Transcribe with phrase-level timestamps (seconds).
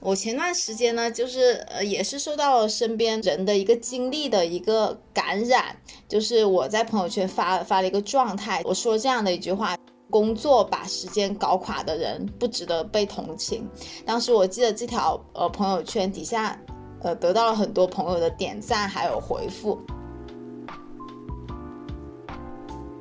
[0.00, 5.76] 我前段时间呢，就是呃，也是受到了身边人的一个经历的一个感染，
[6.08, 9.76] 就是我在朋友圈发发了一个状态，我说这样的一句话：
[10.08, 13.68] 工作把时间搞垮的人不值得被同情。
[14.06, 16.58] 当时我记得这条呃朋友圈底下，
[17.02, 19.78] 呃，得到了很多朋友的点赞还有回复。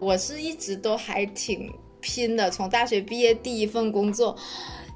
[0.02, 4.36] 我是一直都还挺拼的，从大学毕业第一份工作。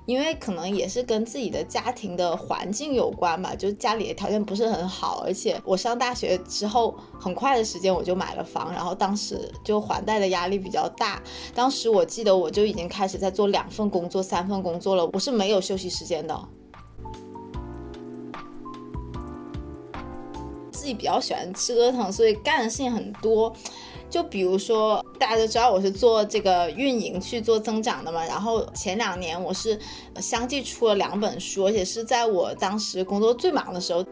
[0.06, 11.22] 因为可能也是跟自己的家庭的环境有关吧，就家里的条件不是很好，而且我上大学之后很快的时间我就买了房，然后当时就还贷的压力比较大。
[11.56, 16.48] 当时我记得我就已经开始在做两份工作、三份工作了，我是没有休息时间的。
[20.72, 23.54] 自己比较喜欢折腾，所以干的事情很多。
[24.14, 28.24] 就比如说，大家都知道我是做这个运营去做增长的嘛。
[28.28, 29.80] 然后前两年我是
[30.18, 34.06] 相继出了两本书，而且是在我当时工作最忙的时候。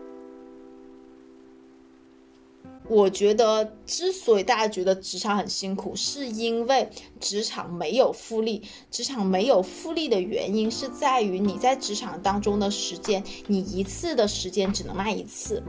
[2.90, 8.64] 我觉得，之所以大家觉得职场很辛苦，是因为职场没有复利。
[8.90, 15.62] 职场没有复利的原因是在于你在职场当中的时间，你一次的时间只能卖一次。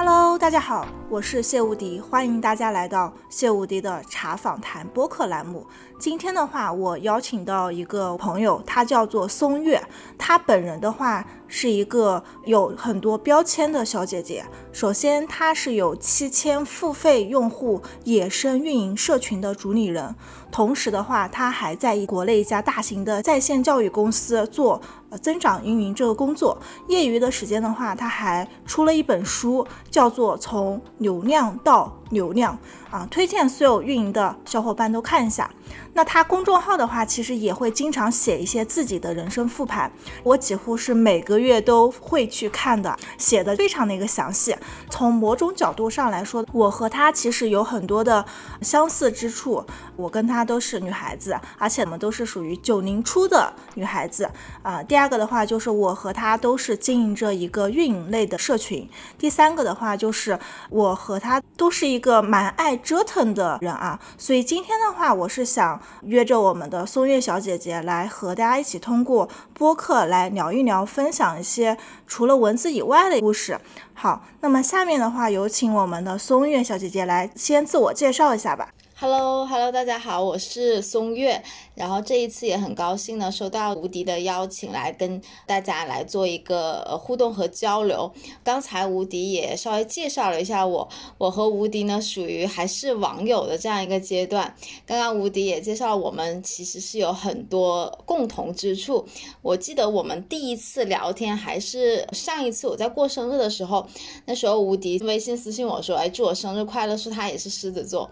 [0.00, 5.66] Hello，大家好，我是谢无敌，欢迎大家来到谢无敌的茶访谈播客栏目。
[5.98, 9.82] 今天的话，我邀请到一个朋友，他叫做松月，
[10.16, 11.26] 他本人的话。
[11.50, 14.44] 是一个有很多标签的小姐姐。
[14.70, 20.14] 首先，她是有七千付费用户野生运营社群的主理人，
[20.52, 24.78] 同时的话，她还在国内一家大型的在线教育公司做
[25.10, 26.56] 呃增长运营这个工作。
[26.88, 32.54] 业余的时间的话，他还出了一本书，叫做《从流量到流量》
[32.90, 35.50] 啊，推荐所有运营的小伙伴都看一下。
[35.94, 39.90] 那他公众号的话，其实也会经常写一些自己的人生复盘，
[40.22, 44.56] 我几乎是每个月都会去看的，写的非常的一个详细。
[44.88, 48.24] 从某种角度上来说，我和他其实有很多的
[48.62, 49.64] 相似之处。
[49.96, 54.30] 我跟他都是女孩子，而且我们都是属于九零初的女孩子
[54.62, 54.80] 啊。
[54.80, 58.88] 第二个的话，就是我和他都是经营着一个运营类的社群。
[59.18, 60.38] 第三个的话，就是
[60.70, 64.00] 我和他都是一个蛮爱折腾的人啊。
[64.16, 65.80] 所以今天的话，我是想。
[66.02, 73.60] 约着我们的松月小姐姐来和大家一起通过播客来聊一聊，分享一些除了文字以外的故事。
[73.94, 78.70] 好，那么下面的话，有请我们的松月小姐姐来先自我介绍一下吧。
[79.00, 81.40] Hello，Hello，大家好，我是松月。
[81.76, 88.12] 然后这一次也很高兴呢，收到无敌的邀请，来跟大家来做一个互动和交流。
[88.42, 94.52] 刚才无敌也稍微介绍了一下我，我和无敌呢属于还是网友的这样一个阶段。
[94.84, 99.06] 刚刚无敌也介绍我们其实是有很多共同之处。
[99.42, 103.86] 我记得我们第一次聊天还是上一次我在过生日的时候，
[104.24, 108.10] 那时候无敌微信私信我说，哎，祝我生日快乐，说他也是狮子座。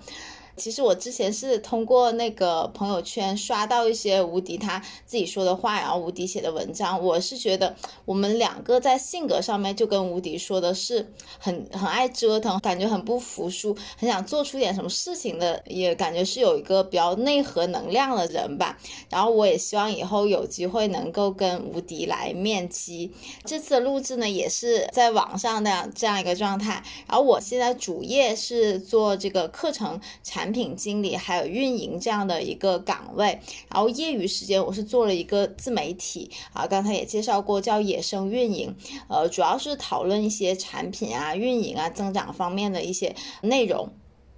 [0.57, 7.03] 其实我之前是通过那个朋友圈刷到一些无敌他自己说的话，然后无敌写的文章。
[7.03, 18.79] 我是觉得我们两个在性格上面就跟无敌说的是很很爱折腾，感觉很不服输，很想做出点什么事情的，也感觉是有一个比较内核能量的人吧。
[19.11, 23.13] 然后我也希望以后有机会能够跟无敌来面基。
[23.45, 26.83] 这次的录制呢，也是在网上的这样一个状态。
[27.07, 30.46] 然后我现在主业是做这个课程产。
[30.47, 33.37] 产品经理还有运营这样的一个岗位，
[33.69, 38.73] 然后业余时间我是做了一个自媒体啊，刚才也介绍过叫野生运营，
[39.09, 43.13] 呃，主要是讨论一些产品啊、运营啊、增长方面的一些
[43.43, 43.89] 内容，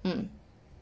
[0.04, 0.26] 嗯。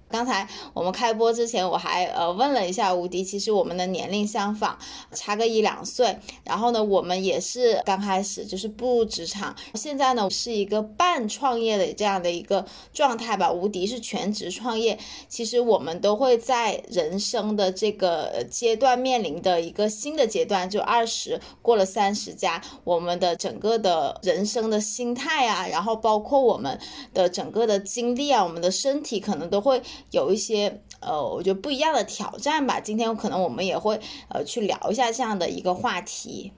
[0.08, 4.76] 刚才我们开播之前，我还呃问了一下吴迪，其实我们的年龄相仿，
[5.12, 6.16] 差个一两岁。
[6.44, 13.50] 然后呢，我们也是刚开始就是步入职场，现在呢是一个半创业的这样的一个状态吧。
[13.50, 14.96] 吴迪是全职创业，
[15.28, 26.78] 其实我们都会在人生的这个阶段面临的一个新的阶段，就二十过了三十加，我们的整个的人生的心态啊，然后包括我们
[27.12, 29.82] 的整个的经历啊，我们的身体可能都会。
[30.10, 32.80] 有一些呃，我觉得不一样的挑战吧。
[32.80, 36.52] 今天可能我们也会呃去聊一下这样的一个话题。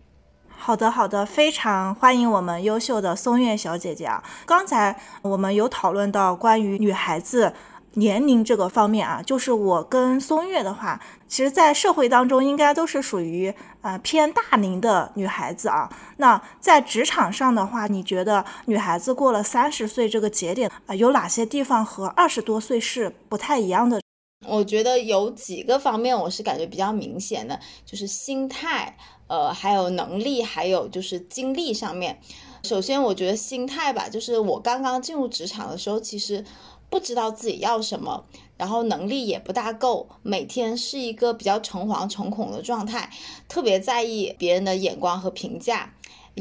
[0.48, 4.22] 好的，好的，非常欢迎我们优秀的松月小姐姐啊！
[4.44, 7.54] 刚才我们有讨论到关于女孩子。
[7.98, 13.52] 年龄这个方面啊，就是我跟松月的话，其实，在社会当中应该都是属于
[13.82, 15.90] 呃偏大龄的女孩子啊。
[16.18, 24.00] 那在职场上的话，你觉得女孩子过了三十岁这个节点啊，有哪些地方和二十多岁是不太一样的？
[24.46, 28.96] 我觉得有几个方面我是感觉比较明显的，就是心态，
[29.26, 32.20] 呃，还有能力，还有就是精力上面。
[32.62, 36.44] 首先，我觉得心态吧，就是我刚刚进入职场的时候，其实
[36.90, 38.24] 不知道自己要什么，
[38.56, 43.10] 然后能力也不大够，每天是一个比较诚惶诚恐的状态，
[43.48, 45.94] 特别在意别人的眼光和评价。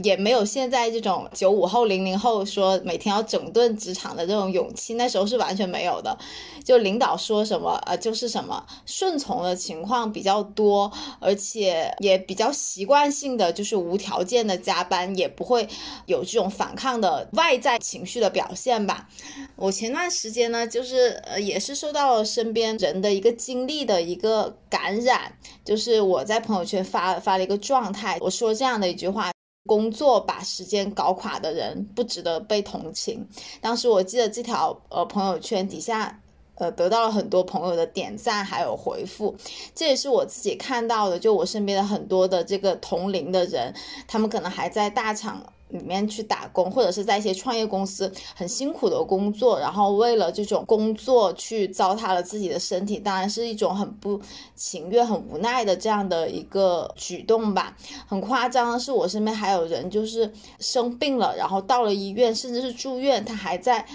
[0.04, 6.18] 也没有现在这种九五后、零零后说每天要整顿职场的这种勇气，那时候是完全没有的。
[6.64, 15.68] 就领导说什么，呃，就是什么，顺从的情况比较多，而且也比较习惯性的就是无条件的加班，也不会
[16.08, 19.08] 有这种反抗的外在情绪的表现吧。
[19.56, 25.32] 我前段时间呢，就是呃，也是受到了身边人的一个经历的一个感染，
[25.64, 29.32] 就是我在朋友圈发发了一个状态，我说这样的一句话。
[29.68, 33.24] 工作把时间搞垮的人不值得被同情。
[33.62, 36.20] 当时我记得这条呃朋友圈底下，
[36.56, 39.36] 呃得到了很多朋友的点赞还有回复，
[39.76, 41.20] 这也是我自己看到的。
[41.20, 43.72] 就我身边的很多的这个同龄的人，
[44.08, 45.46] 他们可能还在大厂。
[45.70, 54.20] 里面去打工，或者是在一些创业公司很辛苦的工作，然后为了这种工作去糟蹋了自己的身体，当然是一种很不
[54.56, 57.76] 情愿、很无奈的这样的一个举动吧。
[58.06, 63.86] 很夸张的是，我身边还有人就是生病了，然后到了医院，甚至是住院，他还在。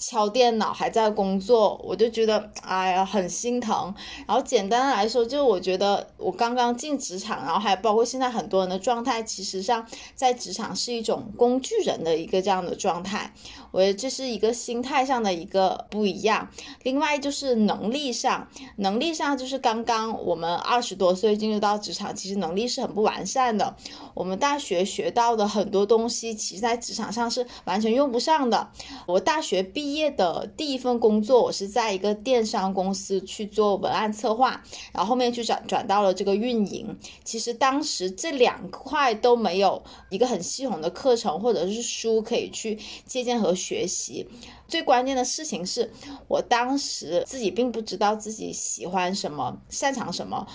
[0.00, 3.94] 敲电脑还在工作，我就觉得哎呀很心疼。
[4.26, 13.32] 然后简单的来说，就我觉得我刚刚进职场，然后还包括现在很多人的状态，其实上在职场是一种工具人的一个这样的状态。
[13.72, 16.48] 我觉得这是一个心态上的一个不一样。
[16.82, 23.76] 另外就是能力上，能力上就是刚刚我们二十多岁进入到职场，其实能力是很不完善的。
[24.14, 28.68] 我们大学学到的很多东西，其实在职场上是完全用不上的。
[29.06, 36.96] 我大学毕毕业的第一份工作，我是在一个电商公司去做文案策划，然后后面去转转到了这个运营。
[37.24, 44.28] 其实当时这两块都没有一个很系统的课程或者是书可以去借鉴和学习。
[44.68, 45.90] 最关键的事情是
[46.28, 50.46] 我当时自己并不知道自己喜欢什么、擅长什么，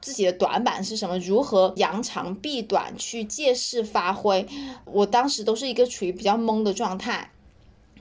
[0.00, 4.46] 自己的短板是什么，如何扬长避短去借势发挥。
[4.84, 7.32] 我当时都是一个处于比较懵的状态。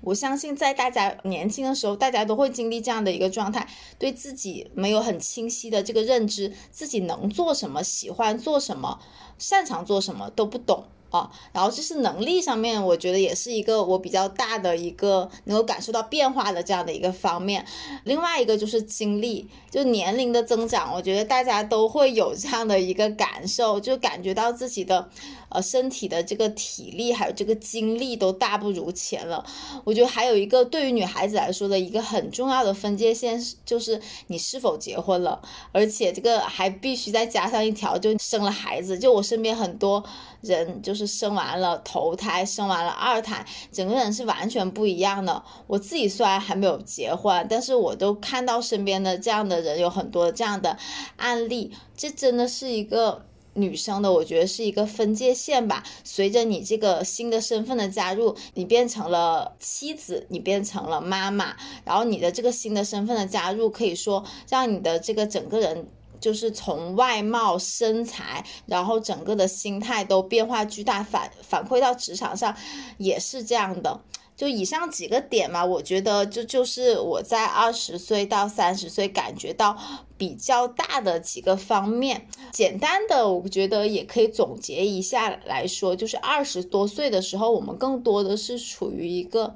[0.03, 3.67] 我相信，在大家年轻的时候，大家都会经历这样的一个状态，
[3.97, 8.99] 对自己没有很清晰的这个认知，自己能做什么，喜欢做什么，
[9.37, 10.83] 擅长做什么都不懂。
[11.13, 17.63] 啊，然后这是能力上面，我觉得也是一个我比较大的一个能够感受到变化的这样的一个方面。
[18.03, 25.07] 另外一个就是精力，就年龄的增长，我觉得大家都会有这样的一个感受，就感觉到自己的
[25.49, 29.45] 呃身体的这个体力还有这个精力都大不如前了。
[29.83, 35.39] 我觉得还有一个对于女孩子来说的一个很重要的分界线，就是你是否结婚了，
[35.71, 38.97] 而且这个还必须再加上一条，就生了孩子。
[38.97, 40.03] 就我身边很多。
[40.43, 45.43] 人就是生完了头胎，生完了二胎，整个人是完全不一样的。
[45.67, 50.77] 我自己虽然还没有结婚，但是我都看到身边的这样的人有很多这样的
[51.17, 51.71] 案例。
[51.95, 55.83] 这真的是一个女生的，我觉得是一个分界线吧。
[56.03, 61.55] 随着你这个新的身份的加入，你变成了妻子，你变成了妈妈，
[61.85, 65.87] 然后你的这个新的身份的加入，可以说让你的这个整个人。
[66.23, 72.55] 就是从外貌、身材，然后整个的心态都变化巨大，反反馈到职场上
[72.97, 73.99] 也是这样的。
[74.37, 79.77] 就以上几个点嘛，我觉得这就是我在二十岁到三十岁感觉到
[80.17, 82.25] 比较大的几个方面。
[82.53, 89.53] 简单的，我觉得也可以总结一下来说，就是二十多岁的时候，我们更多的是处于一个。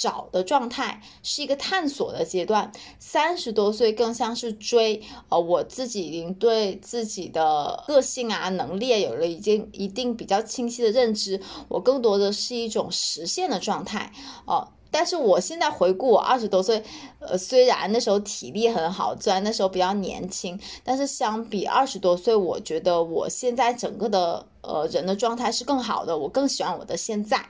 [0.00, 11.38] 找的状态是一个探索的阶段，三十多岁更像是追，呃，我自己已经对自己的个性啊、能力有了已经一定比较清晰的认知，
[11.68, 14.10] 我更多的是一种实现的状态，
[14.46, 14.68] 哦。
[14.92, 16.82] 但是我现在回顾我二十多岁，
[17.20, 27.46] 呃，虽然那时候体力很好，虽然那时候比较年轻，但是相比二十多岁，我觉得我现在整个的呃人的状态是更好的，我更喜欢我的现在。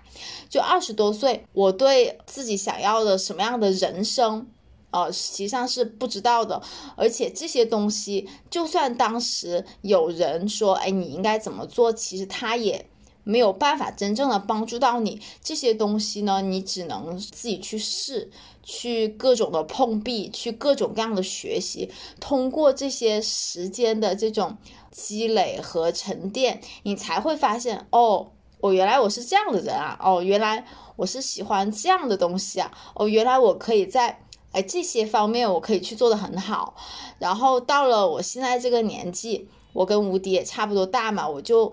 [0.48, 4.46] 就二十多岁，我对自己想要的什么样的人生，
[4.90, 6.60] 呃，实际上是不知道的。
[6.96, 12.89] 而且这些东西，就算当时有人说，哎，你应该怎么做，其实他也。
[13.24, 18.30] 没有办法真正的帮助到你这些东西呢，你只能自己去试，
[18.62, 24.56] 去各种的碰壁，去各种各样的学习，通过这些时间的这种
[24.90, 30.64] 积累和沉淀，你才会发现，哦，我原来我是这样的人啊，哦，原来
[30.96, 34.20] 我是喜欢这样的东西啊，哦，原来我可以在
[34.52, 36.74] 哎，这些方面我可以去做的很好。
[37.20, 41.72] 然后到了我现在这个年纪，我跟吴迪也差不多大嘛，我就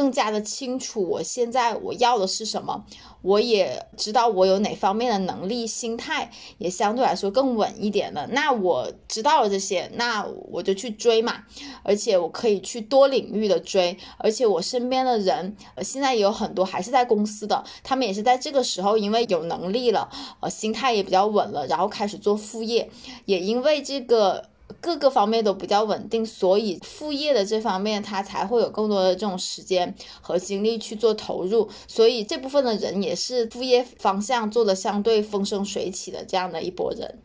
[0.00, 2.86] 更加的清楚我现在我要的是什么。
[3.20, 8.26] 我也知道我有哪方面的能力，心态也相对来说更稳一点了。
[8.28, 11.44] 那我知道了这些，那我就去追嘛。
[11.82, 13.94] 而且我可以去多领域的追。
[14.16, 20.08] 而且我身边的人，呃，现在也有很多还是在公司的，他们也是在这个时候，因为有能力了，
[20.40, 22.90] 呃，心态也比较稳了，然后开始做副业。
[23.26, 24.48] 也因为这个。
[24.80, 37.18] 各个方面都比较稳定，所以副业的这方面他才会有更多的这种时间和精力去做投入，所以这部分的人也是副业方向做的相对风生水起的这样的一波人。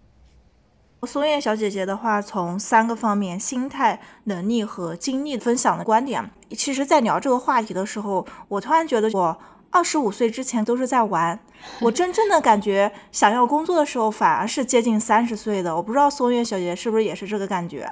[1.03, 9.37] 松叶小姐姐的话，从三个方面——心态、能力和精力分享的观点，其实在聊这个话题的时候，我突然觉得我。
[9.75, 11.37] 二十五岁之前都是在玩，
[11.81, 15.75] 我真正的感觉想要工作的时候，反而是接近三十岁的。
[15.75, 17.91] 我不知道松月小姐是不是也是这个感觉？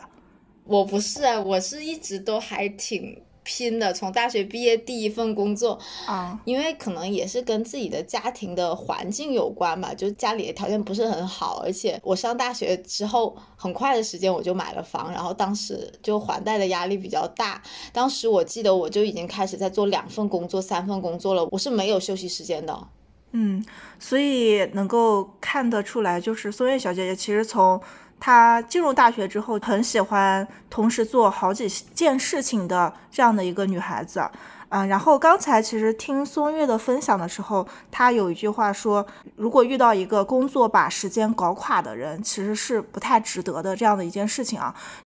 [0.63, 3.21] 我不是啊，我是一直都还挺。
[3.43, 22.87] 拼的，从大学毕业第一份工作啊，因为可能也是跟自己的家庭的环境有关吧，就家里的条件不是很好，而且我上大学之后很快的时间我就买了房，然后当时就还贷的压力比较大，当时我记得我就已经开始在做两份工作、三份工作了，我是没有休息时间的。
[23.31, 23.65] 嗯，
[23.99, 27.81] 所以能够看得出来，就是松月小姐姐其实从。
[28.19, 34.23] 她进入大学之后，很喜欢同时做好几件事情的这样的一个女孩子，
[34.69, 39.05] 嗯，然后刚才其实听松月的分享的时候，她有一句话说，
[39.35, 44.73] 如果遇到一个工作把时间搞垮的人，其实是不太值得的这样的一件事情啊。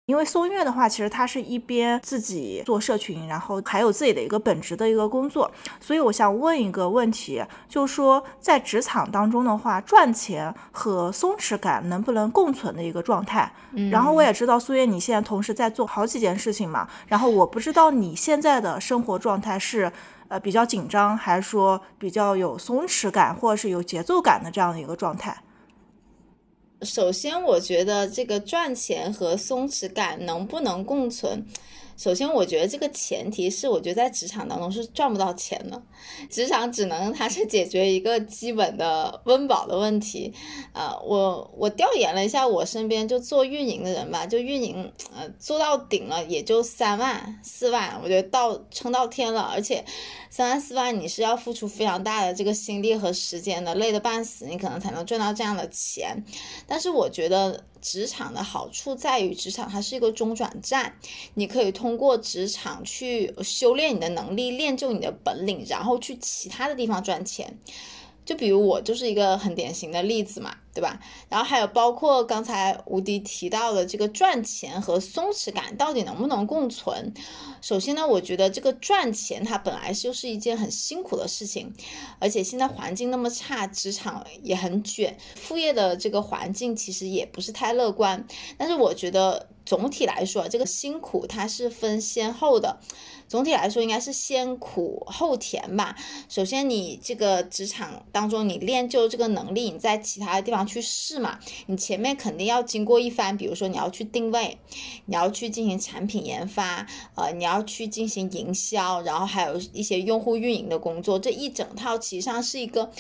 [0.06, 13.50] 因为松月的话，其实他是一边自己做社群，然后还有自己的一个本职的一个工作，所以我想问一个问题，就是说在职场当中的话，赚钱和松弛感能不能共存的一个状态？
[13.72, 19.90] 嗯，然后我也知道苏月你现在同时在做好几件事情嘛，然后我不知道你现在的生活状态是
[20.28, 25.38] 呃比较紧张，还是说比较有松弛感，或者是有节奏感的这样的一个状态？
[26.84, 31.46] 首先，我觉得这个赚钱和松弛感能不能共存？
[31.96, 35.82] 首先，我觉得这个前提是，我觉得在职场当中是赚不到钱的，
[36.30, 40.34] 职场只能它是解决一个基本的温饱的问题。
[40.74, 49.86] 呃，我我调研了一下我身边就做运营的人吧，就运营，呃，做到顶了也就三万四万，我觉得到撑到天了，而且
[50.30, 56.24] 三万四万你是要付出非常大的这个心力和时间的，累得半死，你可能才能赚到这样的钱。
[56.66, 57.64] 但是我觉得。
[57.84, 60.98] 职场的好处在于，职场它是一个中转站，
[61.34, 67.60] 你可以通过职场去修炼你的能力，练就你的本领，然后去其他的地方赚钱。
[68.24, 71.00] 就比如我就是一个很典型的例子嘛，对吧？
[71.30, 77.14] 然后还有包括刚才吴迪提到的这个赚钱和松弛感到底能不能共存？
[77.62, 81.74] 首先呢，我觉得这个赚钱它本来就是一件很辛苦的事情，
[82.20, 88.26] 而且现在环境那么差，职场也很卷，副业的这个环境其实也不是太乐观。
[88.58, 92.80] 但是我觉得总体来说，这个辛苦它是分先后的。
[93.28, 95.96] 总体来说，应该是先苦后甜吧。
[96.30, 101.40] 首先，你这个职场当中，你练就这个能力，你在其他的地方去试嘛。
[101.68, 104.58] 你前面肯定要经过一番，比如说你要去定位，
[105.06, 111.18] 你要去进行产品研发，呃，你要去进行营销，然后还有一些用户运营的工作。
[111.18, 112.92] 这一整套其实上是一个，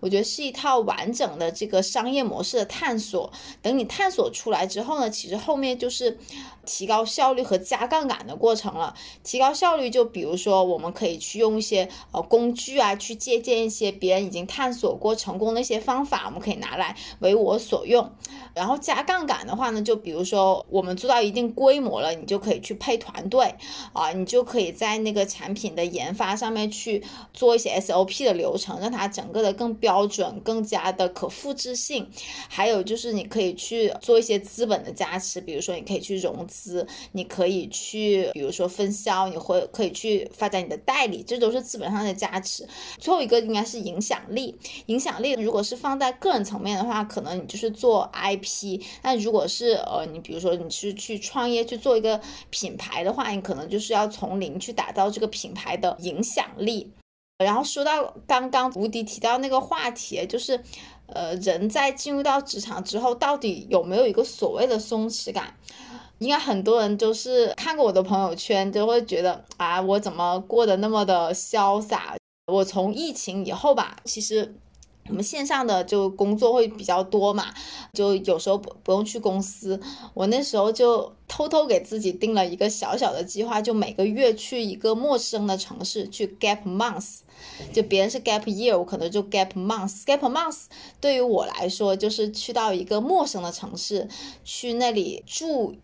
[0.00, 3.32] 我觉得是一套完整的这个商业模式的探索。
[3.62, 6.18] 等你探索出来之后呢，其实后面就是
[6.64, 8.94] 提高效率和加杠杆的过程了。
[9.22, 18.10] 提高效率就比如说，我们可以去用一些呃工具啊，去借鉴一些别人已经探索过成功的一些方法，我们可以拿来为我所用。
[18.54, 23.54] 然后加杠杆的话呢，就比如说我们做到一定规模了，你就可以去配团队
[23.92, 32.08] 啊，你就可以在那个产品的研发上面去做一些 SOP 的流程，让它整个的更标准、更加的可复制性。
[32.48, 42.66] 还有就是你可以去做一些资本的加持，比如说你可以去融资，你可以去比如说分销，你会可以去发展你的代理，这都是资本上的加持。
[42.98, 48.80] 最后一个应该是影响力，影响力如果是放在个人层面的话，可能你就是做 IP。
[49.02, 56.90] 那如果是呃，你比如说你是去创业去做一个品牌的话，你可能就是要从零去打造这个品牌的影响力。
[57.44, 60.58] 然后说到刚刚无敌提到那个话题，就是
[61.06, 65.54] 呃，人在进入到职场之后，到底有没有一个所谓的松弛感？
[66.18, 72.16] 应该很多人都是看过我的朋友圈，都会觉得啊，我怎么过得那么的潇洒？
[72.46, 74.54] 我从疫情以后吧，其实。
[75.08, 77.52] 我们线上的就工作会比较多嘛，
[77.92, 79.80] 就有时候不不用去公司。
[80.14, 87.18] 我那时候就偷偷给自己定了一个小小的计划，就每个月去一个陌生的城市去 gap month，。
[87.72, 90.04] 就别人是 gap year，我可能就 gap month。
[90.04, 90.64] gap month
[91.00, 94.08] 对于我来说，就是去到一个陌生的城市，
[94.42, 95.74] 去那里住。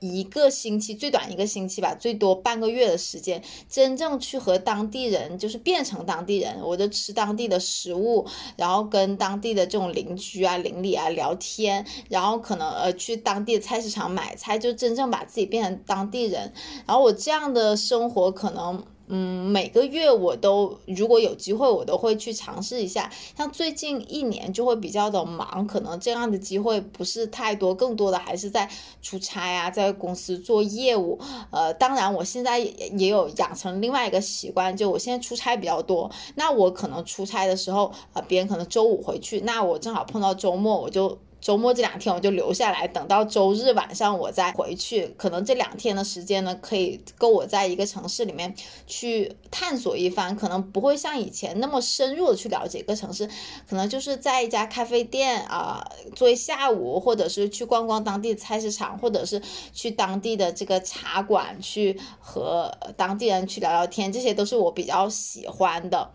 [0.00, 8.26] 一个星期最短一个星期吧，最多半个月的时间，真正去和当地人，就是变成当地人，我就吃当地的食物，
[8.56, 16.52] 然后跟当地的这种邻居啊、邻里啊聊天，然后可能呃去当地的菜市场买菜，就真正把自己变成当地人。
[16.86, 18.84] 然后我这样的生活可能。
[19.08, 23.10] 嗯，每个月我都如果有机会，我都会去尝试一下。
[23.36, 28.68] 像最近一年就会比较的忙，可能这样的机会不是太多，更多的还是在
[29.02, 31.18] 出差啊，在公司做业务。
[31.50, 41.18] 呃，当然我现在也有养成另外一个习惯，就我现在出差比较多，那我可能出差的时候，呃，别人可能周五回去，那我正好碰到周末，我就。
[41.40, 45.14] 周末这两天我就留下来，等到周日晚上我再回去。
[45.16, 48.52] 可能这两天的时间呢，可以够我在一个城市里面
[48.86, 50.34] 去探索一番。
[50.34, 53.28] 可能不会像以前那么深入的去了解一个城市，
[53.68, 59.40] 可能就是在一家咖啡店啊坐一下午，或者是去逛逛当地的菜市场，或者是
[59.72, 66.10] 去当地的这个茶馆去和当地人去聊聊天，这些都是我比较喜欢的。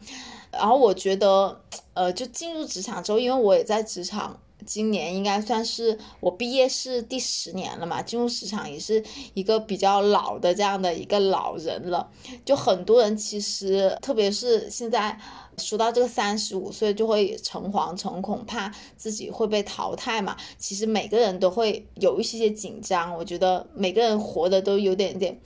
[0.51, 1.61] 然后我觉得，
[1.93, 4.37] 呃，就进入职场之后，因为我也在职场。
[4.65, 9.03] 今年应该算是我毕业是第十年了嘛，进入职场也是
[9.33, 12.09] 一个比较老的这样的一个老人了。
[12.43, 15.19] 就很多人其实，特别是现在
[15.57, 20.35] 说到这个三十五岁就会诚惶诚恐，怕自己会被淘汰嘛。
[20.57, 23.15] 其实每个人都会有一些些紧张。
[23.15, 25.39] 我觉得每个人活的都有点点，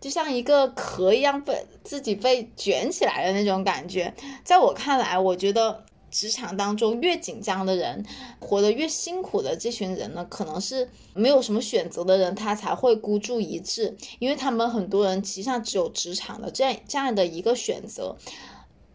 [0.00, 4.14] 就像一个壳一样被自己被卷起来的那种感觉。
[4.44, 5.84] 在我看来，我觉得。
[6.10, 8.04] 职场当中越紧张的人，
[8.38, 18.16] 活得越辛苦的这群人呢，可能是没有什么选择的人，他才会孤注一掷，因为他们很多人其实上只有职场的这样这样的一个选择，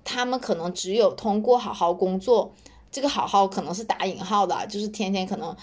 [0.04, 2.54] 他们可能只有通过好好工作，
[2.92, 5.56] 这个好好可能是打引号的，就是天天可能。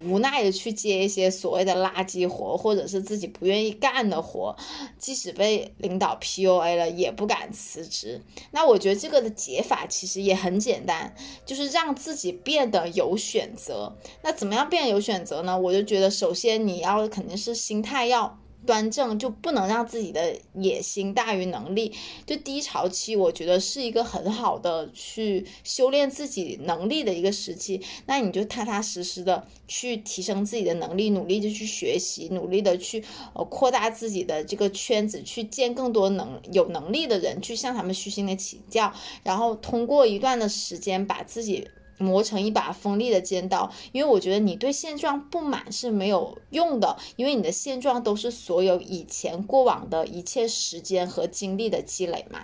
[0.00, 4.56] 无奈的去接一些所谓的垃圾活，或者是自己不愿意干的活，
[4.98, 8.20] 即使被领导 PUA 了，也不敢辞职。
[8.50, 13.96] 那我觉得这个的解法其实也很简单，就是让自己变得有选择。
[14.22, 15.58] 那怎么样变得有选择呢？
[15.58, 18.38] 我就觉得，首先你要肯定是心态要。
[18.64, 21.92] 端正就不能让自己的野心大于能力。
[22.26, 27.80] 就低潮期，我觉得是一个很好的去修炼自己能力的一个时期。
[28.06, 41.68] 那你就踏踏实实的去提升自己的能力，努力的去学习，努力的去呃扩大自己的这个圈子，去见更多能有能力的人，去向他们虚心的请教，然后通过一段的时间把自己。
[41.98, 52.40] 磨成一把锋利的尖刀，因为我觉得你对现状不满是没有用的，因为你的现状都是所有以前过往的一切时间和精力的积累嘛。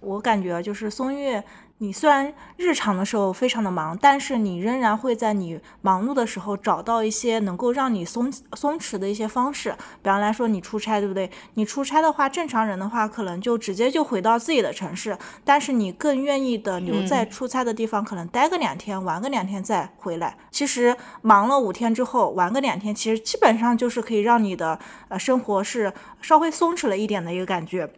[0.00, 1.44] 我感觉就是松月。
[1.78, 9.74] 你虽然日常的时候非常的忙，但是你仍然会在你忙碌的时候找到一些能够让你松松弛的一些方式。
[10.00, 11.28] 比方来说，你出差，对不对？
[11.54, 20.36] 你出差的话，正常人的话可能就直接就回到自己的城市，但是你更愿意的留在出差的地方，可能待个两天，玩个两天再回来。
[20.52, 27.92] 其实忙了五天之后，玩个两天，其实基本上就是可以让你的呃生活是稍微松弛了一点的一个感觉。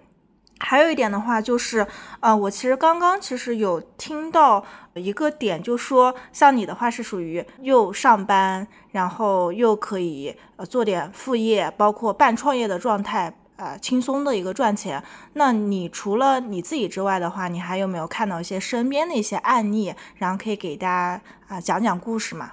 [0.61, 1.87] 还有一点的话，就是，
[2.21, 4.65] 呃，我其实刚刚其实有听到
[4.95, 15.03] 一个点，就说像你的话是属于又上班，然后又可以呃做点副业，包括半创业的状态，呃，轻松的一个赚钱。
[15.35, 22.53] 那你除了你自己之外的话，你还有没有看到一些身边的一些案例，然后可以给大家啊讲讲故事嘛？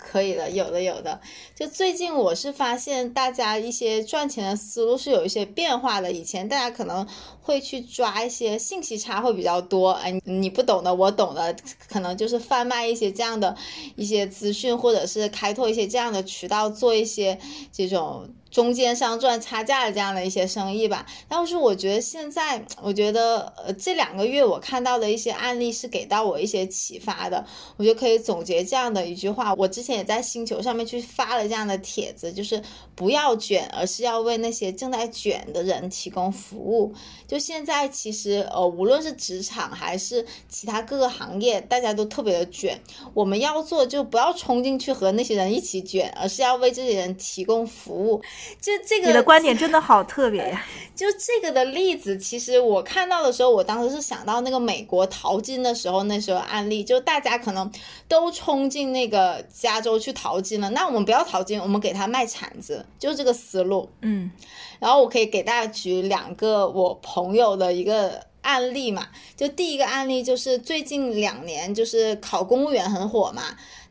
[0.00, 1.20] 可以的，有的有的。
[1.54, 6.10] 就最近我是发现大家一些赚钱的思路是有一些变化的。
[6.10, 7.06] 以前大家可能
[7.40, 11.54] 会去抓一些信息差会比较多，哎，你不懂的我懂的，
[11.88, 13.54] 可能就是贩卖一些这样的
[13.94, 17.38] 一些资讯，或者是开拓一些这样的渠道，做一些
[17.72, 18.28] 这种。
[18.50, 27.44] 中间商赚差价的这样的一些生意吧，但是我觉得现在，我觉得呃这两个月我看到的一些案例是给到我一些启发的，
[27.76, 29.54] 我就可以总结这样的一句话。
[29.54, 32.60] 我之前也在星球上面去发了这样的帖子，就是
[32.96, 36.92] 不要卷，而是要为那些正在卷的人提供服务。
[37.28, 42.80] 就现在其实呃无论是职场还是其他各个行业，大家都特别的卷，
[43.14, 48.20] 我们要做就不要冲进去和那些人一起卷，而是要为这些人提供服务。
[48.60, 50.64] 就这个你的观点真的好特别呀！
[50.94, 57.70] 就这个的例子，其实我看到的时候，我当时是想到那个美国淘金的时候，那时候案例，就大家可能
[58.06, 63.88] 都冲进那个加州去淘金了，那我们不要淘金，我们给他卖铲子，就这个思路。
[64.02, 64.30] 嗯，
[64.78, 73.42] 然后我可以给大家举两个我朋友的一个案例嘛，就第一个案例就是最近两年就是考公务员很火嘛。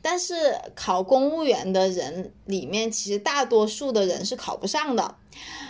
[0.02, 0.34] 但是
[0.76, 5.16] 考公务员的人里面，其实大多数的人是考不上的。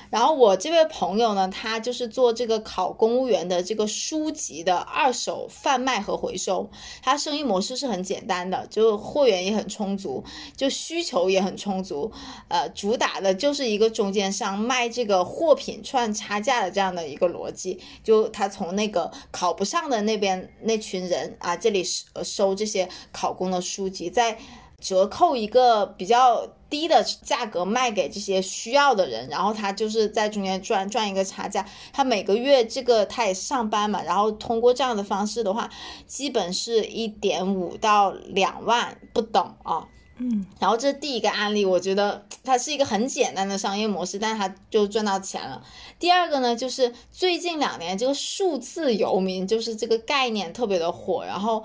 [0.09, 6.67] 然后我这位朋友呢，他就是做这个考公务员的这个书籍的二手贩卖和回收。
[7.03, 10.23] 他生意模式是很简单的，就货源也很充足，
[10.57, 12.11] 就需求也很充足。
[12.47, 17.79] 呃，主打的就是一个中间商卖这个货品赚差价的这样的一个逻辑。
[18.03, 21.83] 就他从那个考不上的那边那群人啊，这里
[22.23, 24.39] 收这些考公的书籍，在
[24.79, 26.47] 折扣一个比较。
[26.69, 31.65] 低的价格卖给这些需要的人，然后他就是在中间赚赚一个差价。
[31.91, 35.67] 他每个月这个他也上班嘛，然后通过这样的方式的话，
[36.05, 39.87] 基本是一点五到两万不等啊。
[40.21, 45.63] 嗯，然后这是第一个案例，我觉得它是一个很简单的商业模式，但是他就赚到钱了。
[45.97, 51.63] 第二个呢，就是最近两年这个数字游民就是这个概念特别的火，然后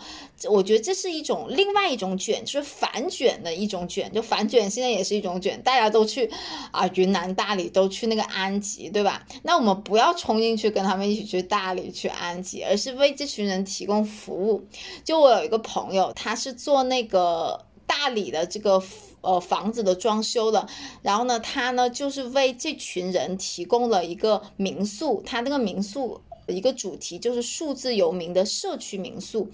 [0.48, 6.30] 我觉得这是一种另外一种卷，就是反卷的一种卷，就反卷现在也是一种卷，大家都去
[6.70, 9.26] 啊云南大理都去那个安吉，对吧？
[9.42, 14.64] 那我们不要冲进去跟他们一起去大理去安吉，而是为这群人提供服务。
[15.04, 17.60] 就我有一个朋友，他是做那个。
[17.86, 18.82] 大理的这个
[19.20, 20.66] 呃房子的装修的，
[21.02, 26.20] 然后呢，他呢就是为这群人提供了一个民宿，他那个民宿。
[26.48, 29.48] 一个主题就是数字游民的社区民宿。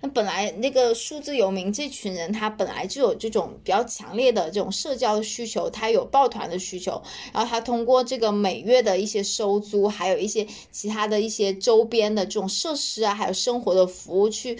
[0.00, 7.02] 那本来那个数字游民这群人，他本来就有这种比较强烈的这种社交需求，他有抱团的需求，
[7.32, 14.58] 然后他通过这个每月的一些收租，还有一些其他的一些周边的这种设施啊，还有生活的服务去，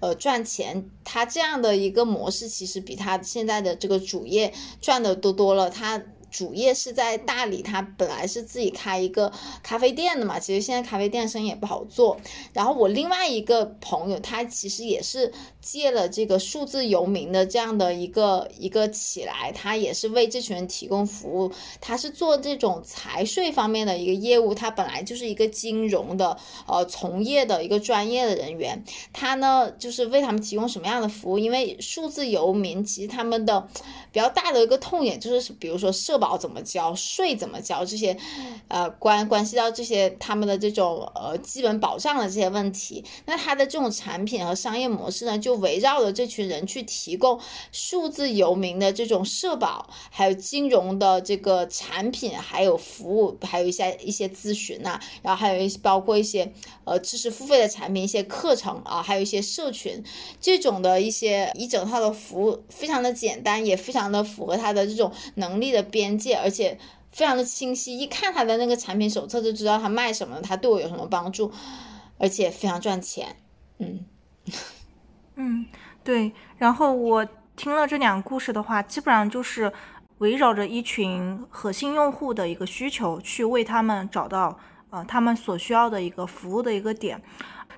[0.00, 0.88] 呃赚钱。
[1.04, 5.68] 他这样的一个模式，其实比他现在的这个主业赚的多多了。
[5.68, 6.02] 他。
[6.30, 12.18] 主业是在大理，他本来是自己开一个咖啡店的嘛，其实现在咖啡店生意也不好做。
[12.52, 21.52] 然后我另外一个朋友，他其实也是借了这个数字游民的这样的一个一个起来，他也是为这群人提供服务。
[21.80, 26.36] 他是做这种财税方面的一个业务，他本来就是一个金融的
[26.66, 28.84] 呃从业的一个专业的人员。
[29.12, 31.38] 他呢就是为他们提供什么样的服务？
[31.38, 33.66] 因为数字游民其实他们的
[34.12, 38.16] 比较大的一个痛点就是，比如说社保怎么交税怎么交这些，
[38.68, 47.38] 呃关关系到这些他们的这种呃基本保障的这些问题，那他的这种产品和商业模式呢，就围绕着这群人去提供
[47.70, 56.52] 数字游民的这种社保，还有金融的这个产品，还有服务，还有一些一些咨询呐，然后还有一些包括一些
[56.84, 60.02] 呃知识付费的产品，一些课程啊，还有一些社群
[60.40, 66.07] 这种的一些一整套的服务，非常的简单，也非常的符合他的这种能力的边。
[66.08, 66.78] 边界，而且
[67.10, 71.52] 非常的清晰，一看他的那个产品手册就知道他卖什么，他对我有什么帮助，
[72.16, 73.36] 而且非常赚钱。
[73.78, 74.06] 嗯
[75.36, 75.66] 嗯，
[76.02, 76.32] 对。
[76.56, 79.70] 然后我听了这两个故事的话，基本上就是
[80.18, 87.20] 围绕着一群核心用户的一个需求，去为他们找到呃他们所需要的一个服务的一个点。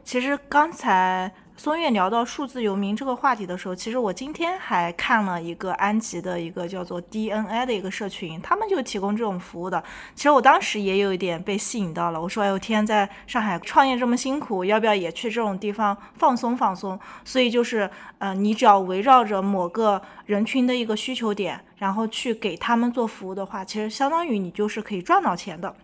[0.04, 1.32] 其实刚才。
[1.62, 9.85] 松月聊到数字游民这个话题的时候，其实我今天还看了一个安吉的一个叫做 DNA 的一个社群，他们就提供这种服务的。
[10.14, 25.77] 其实我当时也有一点被吸引到了，我说：“哎呦天，在上海创业这么辛苦，要不要也去这种地方放松放松？”所以就是，呃，你只要围绕着某个人群的一个需求点，然后去给他们做服务的话，其实相当于你就是可以赚到钱的。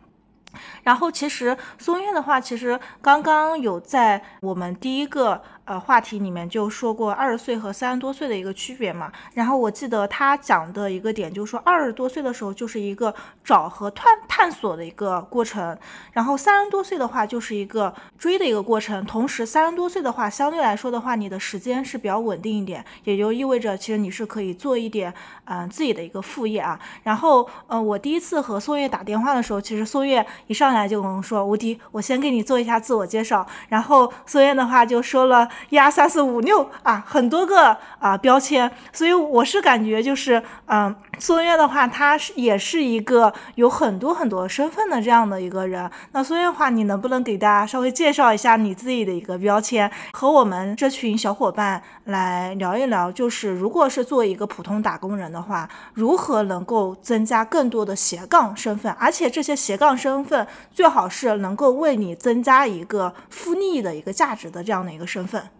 [0.84, 5.42] 然后其实松月的话，其实刚刚有在我们第一个。
[5.66, 9.10] 呃，话题里面就说过二十岁和三十多岁的一个区别嘛。
[9.34, 15.76] 然后我记得他讲的一个点就是说，二十多岁的时候就是一个找和探探索的一个过程，
[16.12, 19.04] 然后三十多岁的话就是一个追的一个过程。
[19.04, 25.12] 同时，三十多岁的话相对来说的话，你的时间是比较稳定一点，也就意味着其实你是可以做一点
[25.46, 26.78] 嗯自己的一个副业啊。
[27.02, 35.48] 然后呃，我第一次和宋月打电话的时候，其实宋月一上来就跟我说：“吴迪，我先给你做一下自我介绍。”然后宋月的话就说了。
[35.70, 45.90] 一二三四五六啊，很多个啊标签，所以我是感觉就是，嗯，孙悦的话，他是也是一个有很多很多身份的这样的一个人。
[46.12, 65.50] 那孙悦的话，你能不能给大家稍微介绍一下你自己的一个标签，和我们这群小伙伴来聊一聊，就是如果是做一个普通打工人的话，如何能够增加更多的斜杠身份，而且这些斜杠身份最好是能够为你增加一个复利的一个价值的这样的一个身份。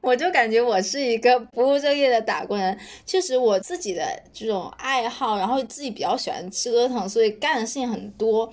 [0.00, 8.52] 我就感觉我是一个不务正业的打工人，确实我自己的这种爱好，然后自己比较喜欢折腾，所以干的事情很多。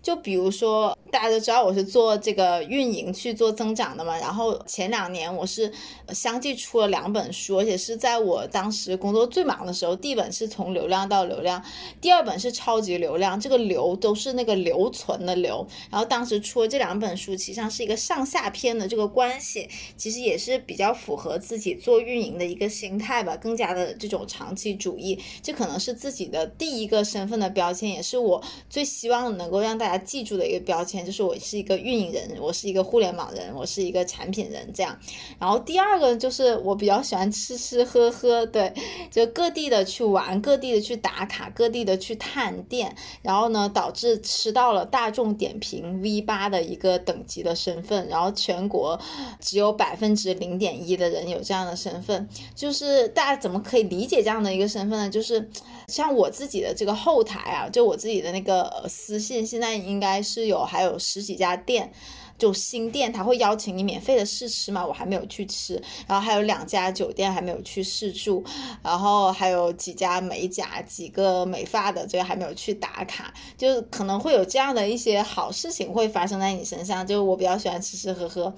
[0.00, 4.18] 就比如说，大家都知道我是做这个运营去做增长的嘛。
[4.18, 5.72] 然后前两年我是
[6.08, 9.94] 相继出了两本书，而且是在我当时工作最忙的时候。
[9.94, 11.64] 第一本是从流量到流量，
[12.00, 13.38] 第二本是超级流量。
[13.38, 15.64] 这个流都是那个留存的流。
[15.88, 25.16] 然后当时出了这两本书，其实上是一个上下篇的这个关系，其实也是比较符合自己做运营的一个心态吧，更加的这种长期主义。
[25.40, 29.94] 这可能是自己的第一个身份的标签，也是我最希望能够让大家。
[30.04, 34.98] 记住的一个标签就是我是一个运营人，我是一个互联网人，我是一个产品人这样。
[35.38, 38.72] 然后第二个就是我比较喜欢吃吃喝喝，对，
[39.10, 48.98] 就各地的去玩，各地的去打卡，各地的去探店，然后呢导致吃到了大众点评 V 八的一个等级的身份，然后全国
[49.40, 55.10] 只有百分之零点一的人有这样的身份，就是大家怎么可以理解这样的一个身份呢？
[55.10, 55.48] 就是
[55.88, 59.74] 像我自己的这个后台啊，就我自己的那个私信，现在。
[59.84, 61.92] 应该是有还有有十几家店。
[62.36, 65.80] 就新店他会邀请你免费的试吃嘛，我还没有去吃。
[66.08, 68.42] 然后还有两家酒店还没有去试住，
[68.82, 73.32] 然后还有几家美甲、几个美发的，这个还没有去打卡。
[73.56, 77.06] 就是可能会有这样的一些好事情会发生在你身上。
[77.06, 78.52] 就我比较喜欢吃吃喝喝，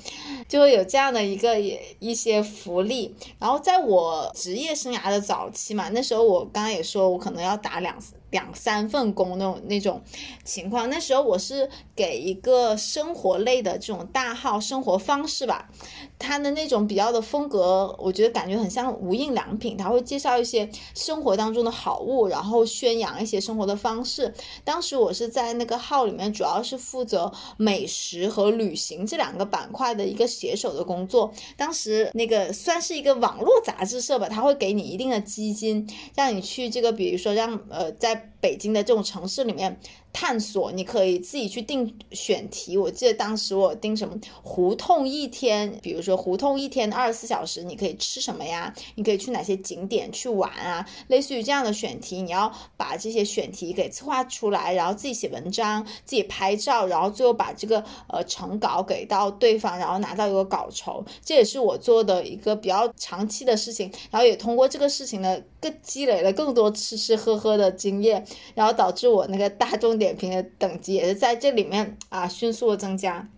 [0.49, 1.61] 就会有这样的一个
[1.99, 3.15] 一些福利。
[3.39, 7.95] 然后在我职业生涯的早期嘛，那时候我刚刚也说，我可能要打两
[8.37, 10.01] 两三份工那种那种
[10.45, 10.89] 情况。
[10.89, 13.57] 那时候我是给一个生活类。
[13.67, 15.69] 的这种大号生活方式吧，
[16.19, 24.33] 他的那种比较的风格，我觉得感觉很像无印良品，他会介绍一些生活当中的好物，然后宣扬一些生活的方式。
[24.63, 31.33] 当时我是在那个号里面，主要是负责美食和旅行这两个板块的一个携手的工作。
[31.57, 39.79] 当时那个算是一个网络杂志社吧，他会给你一定的基金，让你去这个，比如说让呃在北京的这种城市里面。
[40.17, 42.79] 探索，你可以自己去定选题。
[42.79, 48.73] 我记得当时我定什么胡同一天，比如说胡同一天二十四小时，你可以吃什么呀？
[48.95, 50.89] 你可以去哪些景点去玩啊？
[51.09, 61.05] 类似于这样的选题，你要把这些选题给策划出来，然后自己写文章，自己拍照，然后最后把这个呃成稿给到对方，然后拿到一个稿酬。
[61.23, 70.06] 这也是我做的一个比较长期的事情，然后也通过这个事情呢，更积累了更多吃吃喝喝的经验，然后导致我那个大众点。
[70.07, 73.29] 点评的等级也是在这里面啊迅速的增加，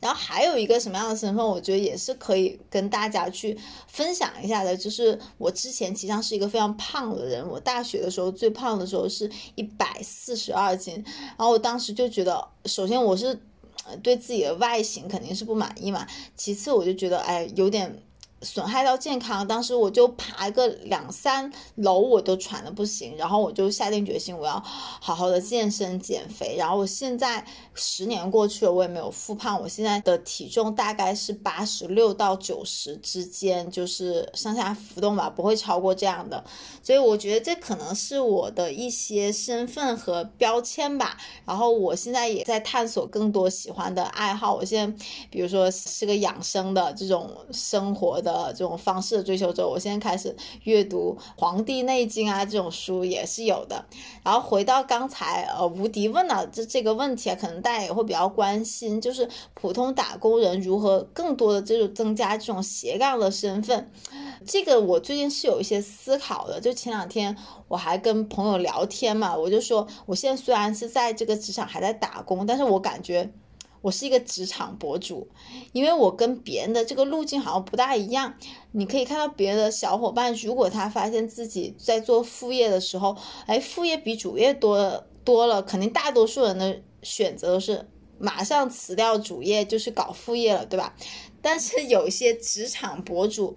[0.00, 13.40] 然后还有一个什么样的身份，我觉得也是可以跟大家去分享一下的，就是我之前其实上是一个非常胖的人，我大学的时候最胖的时候是一百四十二斤，然后我当时就觉得，首先我是
[14.02, 18.02] 对自己的外形肯定是不满意嘛，其次我就觉得哎有点。
[18.44, 26.56] 损害到健康，当时我就爬个两三楼，我都喘的不行，然后我就下定决心，我要好好的健身减肥。
[26.58, 36.44] 然后我现在十年过去了，我也没有复胖，我现在的体重大概是八十六到九十之间，就是上下浮动吧，不会超过这样的。
[36.82, 41.16] 所以我觉得这可能是我的一些身份和标签吧。
[41.46, 44.54] 然后我现在也在探索更多喜欢的爱好。
[44.54, 48.33] 我现在比如说是个养生的这种生活的。
[48.34, 53.84] 呃，这种方式的追求者，我现在开始阅读《黄帝内经》啊，这种书也是有的。
[54.24, 63.92] 然后回到刚才，呃，吴迪问了这这个问题啊，可能大家也会比较关心，就是普通打工人如何更多的这种增加这种斜杠的身份。
[64.44, 66.60] 这个我最近是有一些思考的。
[66.60, 67.36] 就前两天
[67.68, 73.30] 我还跟朋友聊天嘛，我就说，我现在虽然是在这个职场还在打工，但是我感觉。
[73.84, 75.28] 我是一个职场博主，
[75.72, 78.32] 因为我跟别人的这个路径好像不大一样。
[78.72, 87.86] 你可以看到别的小伙伴，如果他发现自己在做副业的时候，哎，副业比主业多多了，肯定大多数人的选择是
[88.18, 90.96] 马上辞掉主业，就是搞副业了，对吧？
[91.42, 93.54] 但是有一些职场博主，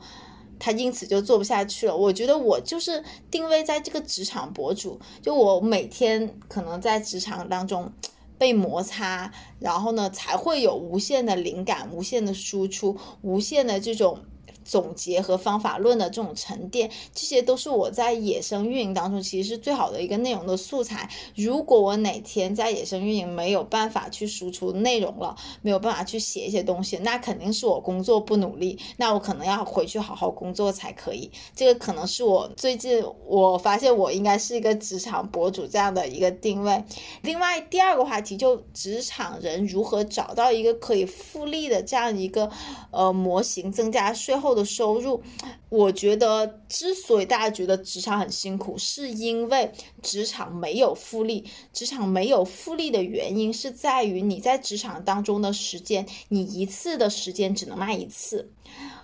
[0.60, 1.96] 他因此就做不下去了。
[1.96, 7.90] 我觉得我就是定位在这个职场博主，就我每天可能在职场当中。
[8.38, 14.20] 被摩擦，然后呢，才会有无限的灵感、无限的输出、无限的这种
[14.68, 21.10] 总结和方法论的这种沉淀，这些都是我在野生运营当中其实是最好的一个内容的素材。
[21.36, 31.32] 如果我哪天在野生运营没有办法去输出内容了，没有办法去写一些东西，那肯定是我工作不努力，那我可能要回去好好工作才可以。
[31.56, 36.84] 这个可能是我最近我发现我应该是一个职场博主这样的一个定位。
[37.22, 42.52] 另外第二个话题就职场人如何找到一个可以复利的这样一个
[42.92, 44.57] 呃模型，增加税后。
[44.58, 45.22] 的收入，
[45.70, 51.46] 我觉得之所以大家觉得职场很辛苦，是因为职场没有复利。
[51.72, 58.52] 职场没有复利的原因是在于你在职场当中的时间，你一次的时间只能卖一次。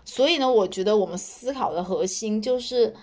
[0.03, 2.93] 所以呢，我觉得我们思考的核心就是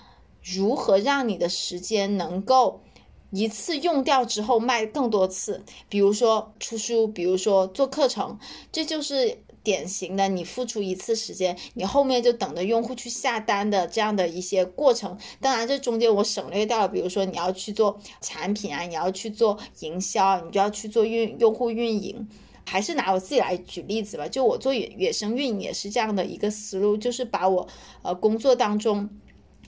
[0.43, 2.83] 如何让你的时间能够
[3.31, 5.63] 一次用掉之后卖更多次。
[5.89, 8.39] 比如说出书，比如说做课程，
[8.73, 9.39] 这就是。
[9.63, 15.19] 典型的，你付出一次时间，你后面就等着用户去下单的这样的一些过程。
[15.41, 22.29] 当然，这中间我省略掉了，比如说你要去做产品啊，你要去做营销，你就要去做运用户运营。
[22.67, 27.67] 还是拿我自己来举例子吧，就我做野野生运营也是这样的一个思路，就是把我
[28.03, 29.09] 呃工作当中。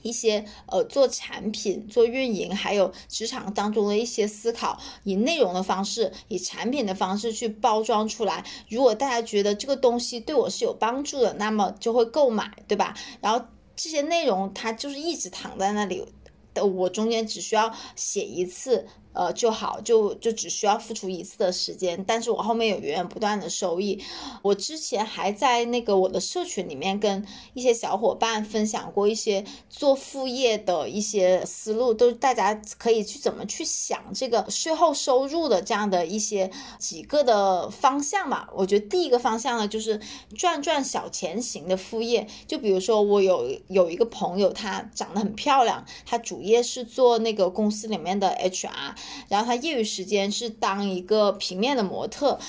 [0.03, 8.45] 一些呃做产品、做运营，还有职场当中的一些思考，以内容的方式、以产品的方式去包装出来。
[8.69, 12.95] 如果大家觉得这个东西对我是有帮助的，那么就会购买，对吧？
[13.19, 13.43] 然后
[13.75, 16.05] 这些内容它就是一直躺在那里
[16.53, 18.87] 的，我中间只需要写一次。
[19.13, 24.03] 呃就好，就就只需要付出一次的时间，但是我后面有源源不断的收益。
[24.41, 36.49] 我之前还在那个我的社群里面跟一些小伙伴分享过一些做副业的一些思路，都大家可以去怎么去想这个税后收入的这样的一些
[36.79, 38.49] 几个的方向吧。
[38.55, 39.99] 我觉得第一个方向呢，就是
[40.35, 42.27] 赚赚小钱型的副业。
[42.47, 48.95] 就比如说我有有一个朋友，她长得很漂亮，她主业是做那个公司里面的 HR。
[49.27, 52.39] 然后他业余时间是当一个平面的模特。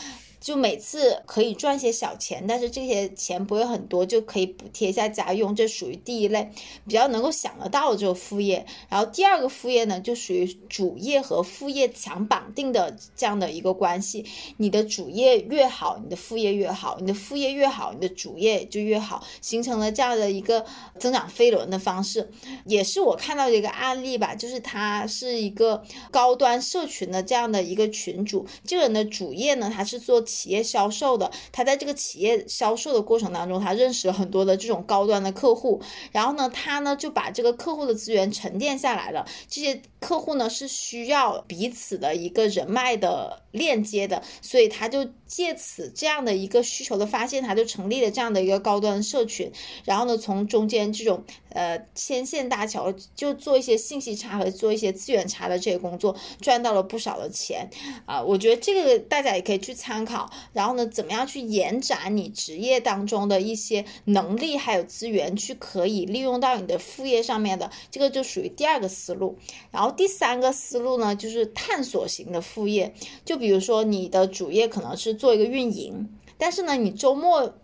[0.44, 6.50] 就每次可以赚些小钱，但是这些钱不会很多，就可以补贴一下家用，这属于第一类
[6.86, 8.66] 比较能够想得到的这个副业。
[8.90, 14.26] 然后第二个副业呢，就属于主业和副业强绑定的这样的一个关系。
[14.58, 20.66] 你的主业越好，你的副业越好；你的副业越好，你的主业就越好，形成了这样的一个
[20.98, 22.30] 增长飞轮的方式。
[22.66, 30.22] 也是我看到的一个案例吧，就是他是一个高端社群的这样的一个群主，这个人的主业呢，他是做。
[30.34, 39.24] 企业销售的，他在这个企业销售的过程当中，他认识了很多的这种高端的客户，然后呢，他呢就把这个客户的资源沉淀下来了。
[39.48, 49.50] 这些客户呢是需要彼此的一个人脉的链接的，所以他就借此这样的一个需求的发现，他就成立了这样的一个高端社群，
[49.84, 57.70] 然后呢，从中间这种呃牵线搭桥，就做一些信息差和做一些资源差的这些工作，赚到了不少的钱
[58.04, 58.22] 啊！
[58.22, 60.30] 我觉得这个大家也可以去参考。
[60.52, 69.38] 然后呢，怎么样去延展你职业当中的一些能力还有资源，去可以利用到你的副业上面的，这个就属于第二个思路。
[69.70, 77.54] 然后第三个思路呢，就是探索型的副业，就比如说你的主业可能是做一个运营，但是呢，你周末。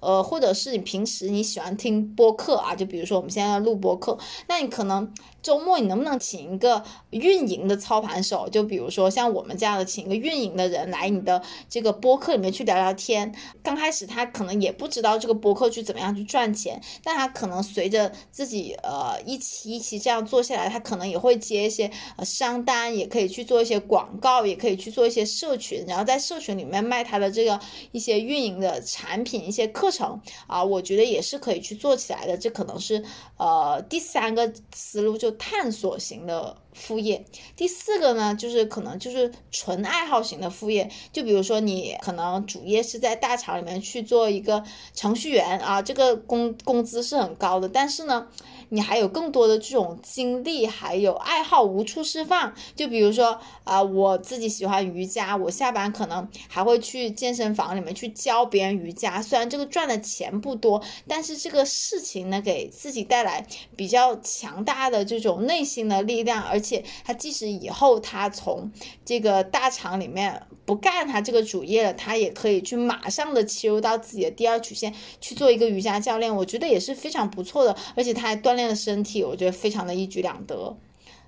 [0.00, 4.18] 呃，或者是你平时你喜欢听播客啊，就比如说我们现在录播客，
[4.48, 8.48] 那你可能周末你能不能请一个运营的操盘手？
[8.50, 13.34] 就比如说像我们这样的，请一个运营的人来你的这个播客里面去聊聊天。
[13.62, 27.60] 刚开始他可能也不知道这个播客去怎么样去赚钱，但他可能随着自己呃一期一期这样做下来，他可能也会接一些呃商单，也可以去做一些广告，也可以去做一些社群，然后在社群里面卖他的这个
[27.92, 29.92] 一些运营的产品，一些课。
[29.92, 32.34] 程啊，我觉得也是可以去做起来的。
[32.34, 33.04] 这可能是
[33.42, 37.24] 呃第三个思路，就探索型的副业。
[37.56, 40.88] 第四个呢，就是可能就是纯爱好型的副业。
[41.12, 44.62] 就比如说你可能主业是在大厂里面去做一个
[44.94, 48.28] 程序员啊，这个工工资是很高的，但是呢。
[48.72, 52.54] 你还有更多的这种精力，还有爱好无处释放。
[52.74, 59.20] 就比如说啊，我自己喜欢瑜伽，我下班可能还会去健身房里面去教别人瑜伽。
[59.20, 66.42] 虽然这个赚的钱不多，但是这个事情呢，给自己带来比较强大的这种内心的力量。
[66.42, 68.72] 而且他即使以后他从
[69.04, 76.34] 这个大厂里面不干他这个主业了，他也可以去马上的切入到自己的第二曲线去做一个瑜伽教练。
[76.34, 78.61] 我觉得也是非常不错的，而且他还锻炼。
[78.68, 80.76] 的身体，我觉得非常的一举两得，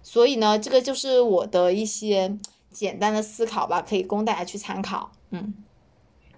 [0.02, 2.36] 所以呢，这个就是我的一些
[2.70, 5.12] 简单的思考吧，可以供大家去参考。
[5.30, 5.54] 嗯，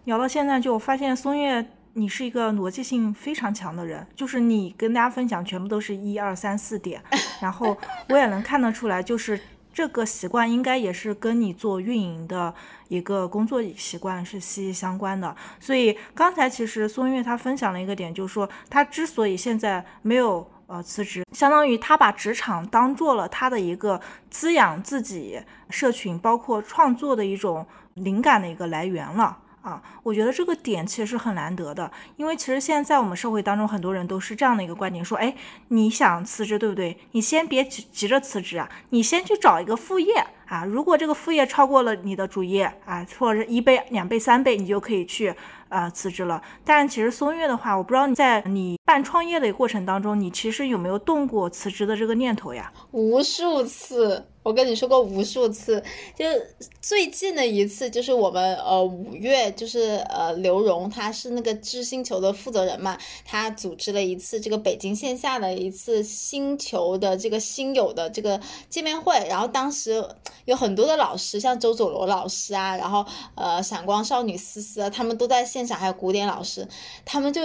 [0.05, 7.03] 聊到现在，就发现松月你是一个逻辑性非常强的人，就是你跟大家分享全部都是一二三四点，
[7.41, 7.77] 然后
[8.11, 9.41] 我也能看得出来，就是
[9.73, 12.55] 这个习惯应该也是跟你做运营的
[12.89, 15.35] 一个工作习惯是息息相关的。
[15.59, 24.01] 所以刚才其实松月他分享了一个点，就是说他之所以现在没有呃辞职，相当于他把职场当做了他的一个
[24.31, 25.41] 滋养自己
[25.71, 29.39] 社群，包括创作的一种灵感的一个来源了。
[29.63, 35.35] 啊，我觉得这个点其实是很难得的，因为其实现在在我们社会当中，很多人都是这样的一个观点，说，哎，
[35.71, 36.97] 你想辞职，对不对？
[37.11, 45.35] 你先别急急着辞职啊，你先去找一个副业啊，如果这个副业超过了你的主业啊，或者是一倍、两倍、三倍，你就可以去。
[45.69, 46.41] 啊，辞职了。
[46.65, 52.73] 但其实松月的话，我不知道你在你办创业的过程当中，你其实有没有动过辞职的这个念头呀？
[52.93, 55.83] 无数次，我跟你说过无数次。
[56.15, 56.25] 就
[56.81, 69.17] 最近的一次，就是我们呃五月，就是呃刘荣他是那个知星球的负责人嘛，他组织了一次这个北京线下的一次星球的这个新友的这个见面会。
[69.29, 70.07] 然后当时
[70.45, 75.45] 有很多的老师，像周佐罗老师啊，然后呃闪光少女思思啊，他们都在。
[75.57, 76.69] 现场还有古典老师，
[77.05, 77.41] 他们就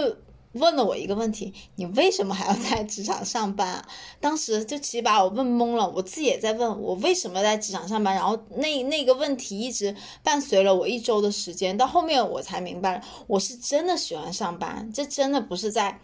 [0.52, 3.84] 问了我一个问题：你为什么还要在职场上班？
[4.20, 8.14] 当时就其实把我问懵了，我自己也在问我为什么在职场上班。
[8.14, 16.00] 然后那那个问题一直伴随了我一周的时间，到后面我才明白，我是真的喜欢上班，这真的不是在。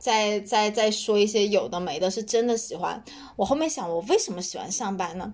[0.00, 3.00] 再再再说一些有的没的，是真的喜欢。
[3.36, 5.32] 我后面想，我为什么喜欢上班呢？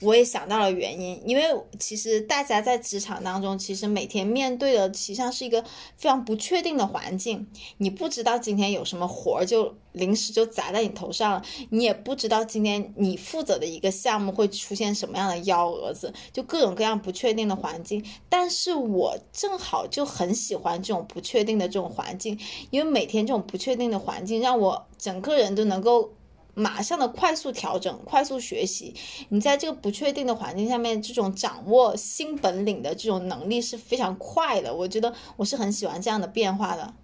[0.00, 1.42] 我也想到了原因，因为
[1.78, 5.62] 其实大家在职场当中，其实每天面对的实际上是一个
[5.96, 7.46] 非常不确定的环境。
[7.78, 18.02] 你不知道今天有什么活儿就临时就砸在你头上了，你也不知道今天你负责的一个项目会出现什么样的幺蛾子，就各种各样不确定的环境。
[18.30, 22.38] 但是我正好就很喜欢这种不确定的这种环境，
[22.70, 23.98] 因为每天这种不确定的。
[23.98, 26.12] 环境让我整个人都能够
[26.54, 28.94] 马上的快速调整、快速学习。
[29.28, 34.72] 你在这个不确定的环境下面，这种掌握新本领的这种能力是非常快的。
[34.72, 36.94] 我觉得我是很喜欢这样的变化的，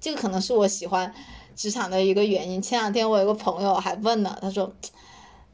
[0.00, 1.12] 这个可能是我喜欢
[1.54, 2.60] 职场的一个原因。
[2.60, 4.72] 前两天我有个朋友还问呢，他说：“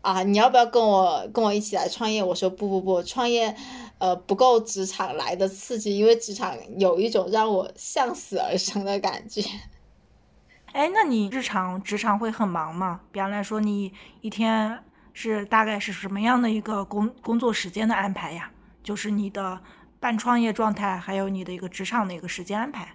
[0.03, 3.55] 啊，你要不要跟我跟我一起来创业？”我说：“不不不，创业
[3.99, 9.43] 呃不够职场来的刺激，因为职场有一种让我向死而生的感觉。
[10.73, 13.01] ”哎，那你日常职场会很忙吗？
[13.11, 14.79] 比方来说，你一天
[15.13, 18.51] 是大概是什么样的一个工工作时间的安排呀？
[18.83, 19.61] 就是你的
[19.99, 22.95] 半创业状态，还有你的一个职场的一个时间安排。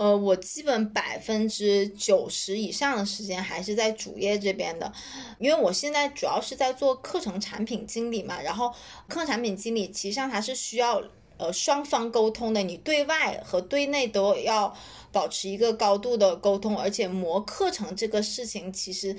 [0.00, 4.90] 呃，我基本百分之九十以上的时间还是在主业这边的，
[5.38, 8.40] 因为我现在主要是在做课程产品经理嘛。
[8.40, 8.70] 然后，
[9.08, 11.02] 课程产品经理其实上它是需要
[11.36, 14.74] 呃双方沟通的，你对外和对内都要。
[15.12, 19.16] 保持一个高度的沟通，而且磨课程这个事情，其实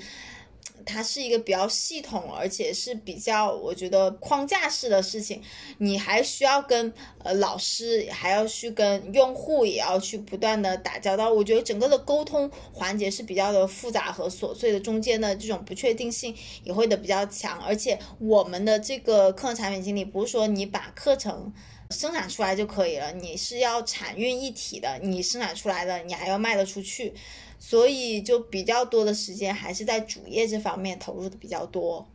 [0.84, 5.40] 它是一个比较系统，而且是比较我觉得框架式的事情。
[5.78, 6.92] 你还需要跟
[7.22, 11.32] 呃老师，还要去跟用户，也要去不断的打交道。
[11.32, 17.60] 我觉得整个的沟通环节是比较的复杂和琐碎的，中间的这种不确定性也会的比较强。
[17.60, 21.52] 而且我们的这个课程产品经理，不是说你把课程。
[21.92, 27.12] 生产出来就可以了，你是要产运一体的，你生产出来的你还要卖得出去，
[27.58, 32.08] 所以就比较多的时间还是在主业这方面投入的比较多。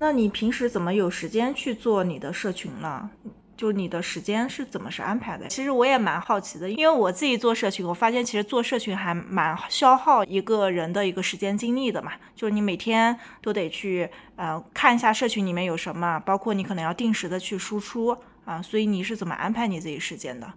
[0.00, 3.10] 那你平时怎么有时间去做你的社群呢？
[3.56, 5.48] 就你的时间是怎么是安排的？
[5.48, 12.12] 其实我也蛮好奇的，因为我自己做社群，我发现其实做社群还蛮消耗一个人的一个时间精力的嘛。
[12.36, 18.16] 就是你每天都得去呃看一下社群里面有什么，包括你可能要定时的去输出。
[18.48, 20.50] 啊，所以你是怎么安排你自己时间的？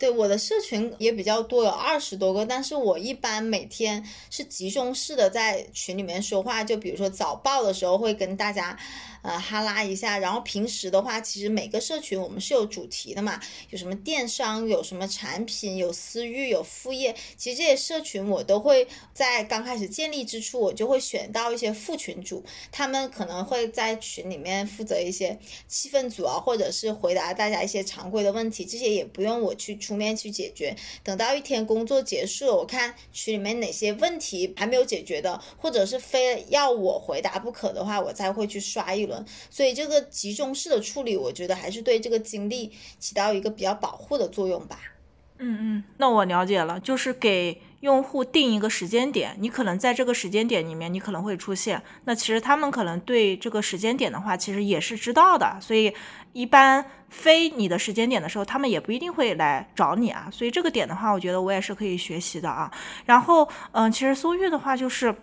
[0.00, 8.78] 对，我的社群也比较多，有二十多个，但是我一般每天是集中式的在群里面说话，就比如说早报的时候会跟大家。
[9.22, 13.38] 呃，哈拉一下，然后平时的话，其实每个社群我们是有主题的嘛，
[13.68, 17.14] 有什么电商，有什么产品，有私域，有副业。
[17.36, 22.42] 其实这些社群我都会在刚开始建立之初，我就会选到一些副群主，
[22.72, 25.38] 他们可能会在群里面负责一些
[25.68, 30.76] 气氛组啊，或者是回答大家一些常规的问题，这些也不用我去出面去解决。
[31.02, 39.24] 等到一天工作结束，我看群里面哪些问题还没有解决的，或者是非要我回答不可的话，我才会去刷一轮。
[39.50, 42.70] 所以这个集中式的处理，我觉得还是对这个精力
[43.00, 44.78] 起到一个比较保护的作用吧。
[45.38, 51.82] 嗯嗯，那我了解了，就是给用户定一个时间点，你可能在这个时间点里面，你可能会出现。
[52.04, 55.92] 那其实他们可能对这个时间点的话，其实也是知道的，所以
[56.32, 60.28] 一般非你的时间点的时候，他们也不一定会来找你啊。
[60.30, 62.70] 所以这个点的话，我觉得我也是可以学习的啊。
[63.04, 65.14] 然后，嗯，其实松玉的话就是。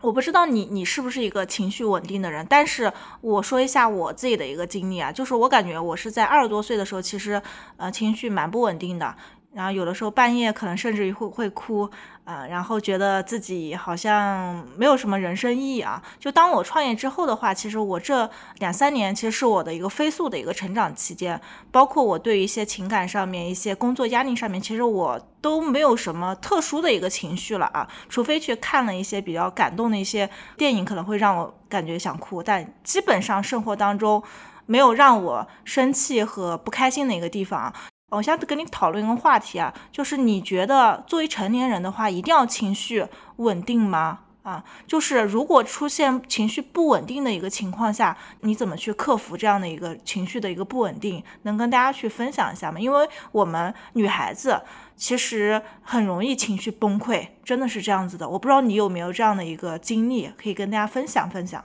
[0.00, 7.42] 我不知道你你是不是一个情绪稳定的人，但是我说一下我自己的一个经历啊，就是我感觉我是在二十多岁的时候，其实
[7.76, 9.12] 呃情绪蛮不稳定的。
[9.58, 11.90] 然后有的时候半夜可能甚至于会会哭，
[12.22, 16.00] 呃，然后觉得自己好像没有什么人生意义啊。
[16.20, 18.30] 就当我创业之后的话，其实我这
[18.60, 21.40] 两三年其实是我的一个飞速的一个成长期间，
[21.72, 27.88] 包括我对一些情感上面、一些工作压力上面，其实我都没有什么特殊的一个情绪了啊。
[28.08, 34.22] 除非去看了一些比较感动的一些电影，可能会让我感觉想哭，但基本上生活当中
[34.66, 37.74] 没有让我生气和不开心的一个地方。
[38.10, 43.06] 我下次跟你讨论一个话题啊，就是你觉得作为成年人的话，一定要情绪
[43.36, 44.20] 稳定吗？
[44.42, 51.22] 啊，就是如果出现情绪不稳定的一个情况下，你怎么去克服这样的一个情绪的一个不稳定？
[51.42, 52.80] 能跟大家去分享一下吗？
[52.80, 54.62] 因为我们女孩子
[54.96, 58.26] 其实很容易情绪崩溃，真的是这样子的。
[58.26, 61.62] 我不知道你有没有这样的一个经历，可以跟大家分享分享。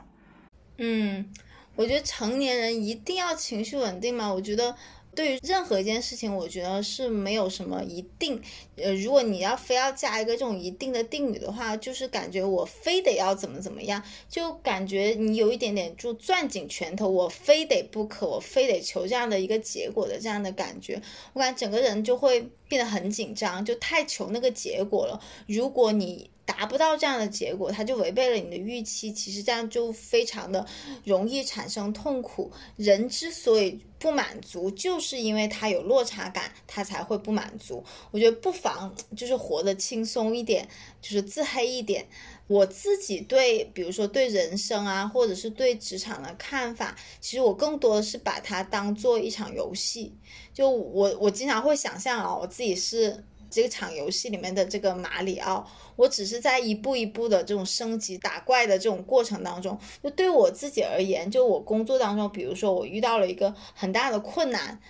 [0.77, 1.31] 嗯，
[1.77, 4.33] 我觉得成年人一定要情绪稳定吗？
[4.33, 4.75] 我觉得。
[5.15, 8.41] 对于任何一件事情，我觉得是没有什么一定。
[8.75, 21.01] 呃，如果你要非要加一个这种一定的定语的话，就是感觉我非得要怎么怎么样，就感觉你有一点点就攥紧拳头，我非得不可，我非得求这样的一个结果的这样的感觉，
[21.33, 25.21] 我感觉整个人就会变得很紧张，就太求那个结果了。
[25.47, 29.11] 如果你达不到这样的结果，它就违背了你的预期。
[29.11, 30.65] 其实这样就非常的
[31.05, 32.51] 容易产生痛苦。
[32.75, 37.83] 人之所以不满足，就是因为他有落差感，他才会不满足。
[38.11, 40.67] 我觉得不妨就是活得轻松一点，
[41.01, 42.05] 就是自黑一点。
[42.47, 50.13] 我自己对，比如说对人生啊，或者是对职场的看法，其实我更多的是把它当做一场游戏。
[50.53, 53.23] 就我我经常会想象啊，我自己是。
[53.53, 55.63] 这场游戏里面的这个马里奥，
[55.95, 64.81] 我只是在一步一步的这种升级打怪的这种过程当中，就对我自己而言，就我工作当中，比如说我遇到了一个很大的困难，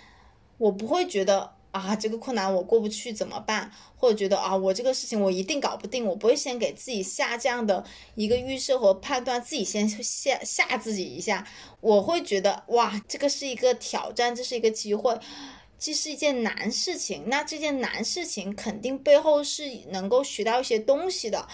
[0.57, 7.83] 我不会觉得啊这个困难我过不去怎么办，或者觉得啊我这个事情我一定搞不定，我不会先给自己下这样的
[8.15, 11.45] 一个预设和判断，自己先吓吓自己一下，
[11.81, 15.19] 我会觉得哇这个是一个挑战，这是一个机会。
[15.79, 21.47] 这是一件难事情，那这件难事情肯定背后是能够学到一些东西的，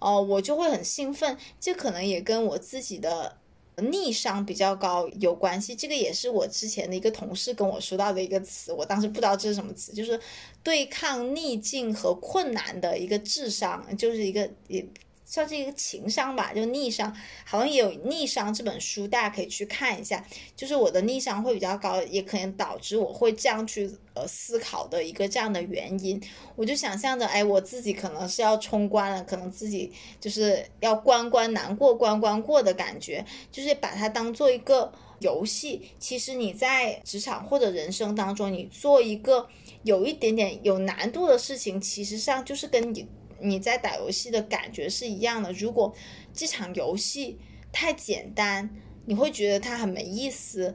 [0.00, 1.38] 哦，我就会很兴奋。
[1.60, 3.38] 这可能也跟我自己的
[3.76, 5.76] 逆商比较高有关系。
[5.76, 10.20] 这个也是我之前的一个同事跟我说到的一个词，我当时不知道这是什么词，就是
[10.62, 14.84] 对抗逆境和困难的一个智商，就是一个也。
[15.28, 17.12] 算是一个情商吧，就逆商，
[17.44, 20.24] 好像也有逆商这本书，大家可以去看一下。
[20.54, 26.22] 就是我的逆商会比较高，也可能导致我会这样去呃思考的一个这样的原因。
[26.54, 35.90] 我就想象着，哎，我自己可能是要冲关了，可能自己就是要关关难过关关过的感觉，就是把它当做一个游戏。
[35.98, 39.48] 其实你在职场或者人生当中，你做一个
[39.82, 43.08] 有一点点有难度的事情，其实上就是跟你。
[43.40, 45.52] 你在打游戏的感觉是一样的。
[45.52, 45.94] 如果
[46.32, 47.38] 这场游戏
[47.72, 48.70] 太简单，
[49.06, 50.74] 你会觉得它很没意思。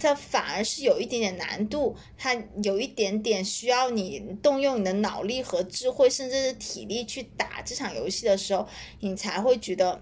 [0.00, 2.32] 它反而是有一点点难度，它
[2.62, 8.68] 有一点点需要你动用你的脑力和智慧，甚至是体力去打这场游戏的时候，
[9.00, 10.00] 你才会觉得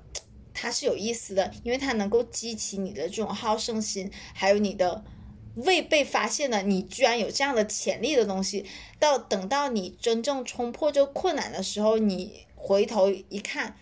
[0.53, 5.03] 它是有意思的，因为它能够激起你的这种好胜心，还有你的。
[5.57, 8.65] 未被发现的，你居然有这样的潜力的东西，
[8.99, 13.75] 到等到你真正冲破这个困难的时候，你回头一看，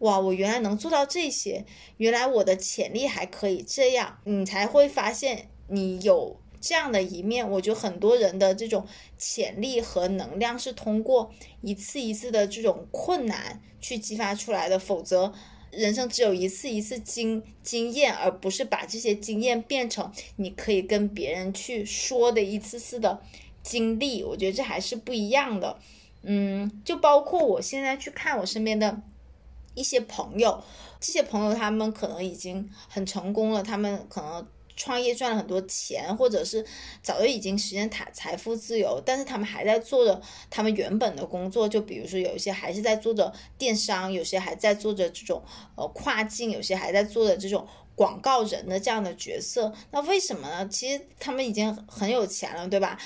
[0.00, 1.64] 哇，我原来能做到这些，
[1.96, 7.48] 原来我的潜力还可以这样，你才会发现你有这样的一面。
[7.48, 15.32] 我觉得很多人的这种潜力和能量是通过一次一次的这种困难去激发出来的，否则。
[15.70, 23.22] 人生只有一次一次经经验，而不是把这些经验变成你可以跟别人去说的一次次的
[23.62, 24.22] 经历。
[24.24, 25.78] 我觉得这还是不一样的。
[26.22, 29.02] 嗯，就包括我现在去看我身边的
[29.74, 30.62] 一些朋友，
[31.00, 34.46] 这些朋友他们可能已经很成功了，他们可能。
[34.80, 36.64] 创业赚了很多钱，或者是
[37.02, 40.18] 早就已经实现财财富自由，但是他们还在做着
[40.48, 41.68] 他们原本的工作。
[41.68, 45.42] 就比如说有一些还是在做着电商，有些还在做着这种
[45.76, 49.70] 呃跨境，有些还在做着这种广告人的这样的角色。
[49.90, 50.66] 那为什么呢？
[50.68, 52.98] 其实他们已经很有钱了，对吧？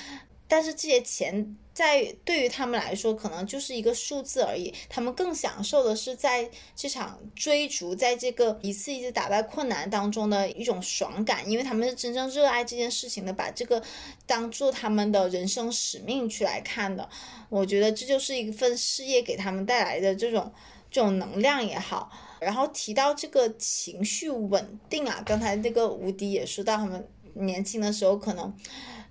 [0.47, 1.55] 但是这些钱。
[1.75, 4.73] 在对于他们来说，可能就是一个数字而已。
[4.87, 13.83] 他们更享受的是在这场追逐，在这个一次一次打败困难当中的一种爽感，因为他们是真正热爱这件事情的，把这个
[14.25, 17.09] 当做他们的人生使命去来看的。
[17.49, 20.49] 我觉得这就是一份事业给他们带来的这种
[20.89, 22.09] 这种能量也好。
[22.39, 28.55] 然后提到这个情绪稳定啊，刚才那个吴迪也说到，他们年轻的时候可能。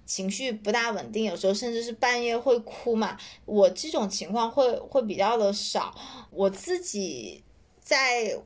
[0.06, 3.16] 情绪不大稳定，有时候甚至是半夜会哭嘛。
[3.44, 5.94] 我这种情况会会比较的少。
[6.30, 7.42] 我自己
[7.80, 8.38] 在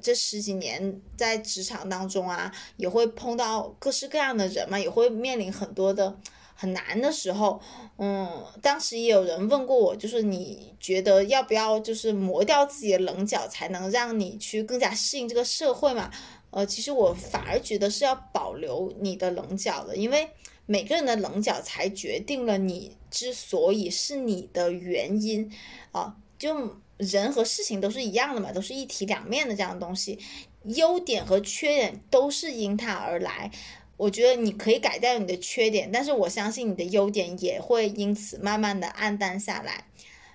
[0.00, 6.16] 这十几年在职场当中啊，也会碰到各式各样的人嘛，也会面临很多的
[6.54, 7.60] 很难的时候。
[7.98, 16.10] 嗯，当时也有人问过我，就是你觉得要不要就是磨掉自己的棱角，才能让你去更加适应这个社会嘛？
[16.50, 20.30] 呃，其实我反而觉得是要保留你的棱角的，因为。
[20.66, 25.50] 每个人的棱角才决定了你之所以是你的原因
[25.90, 30.18] 啊，就人和事情都是一样的嘛，都是一体两面的这样的东西，
[30.64, 33.50] 优点和缺点都是因它而来。
[33.96, 39.84] 我觉得你可以改掉你的缺点，但是我相信你的优点也会因此慢慢的暗淡下来。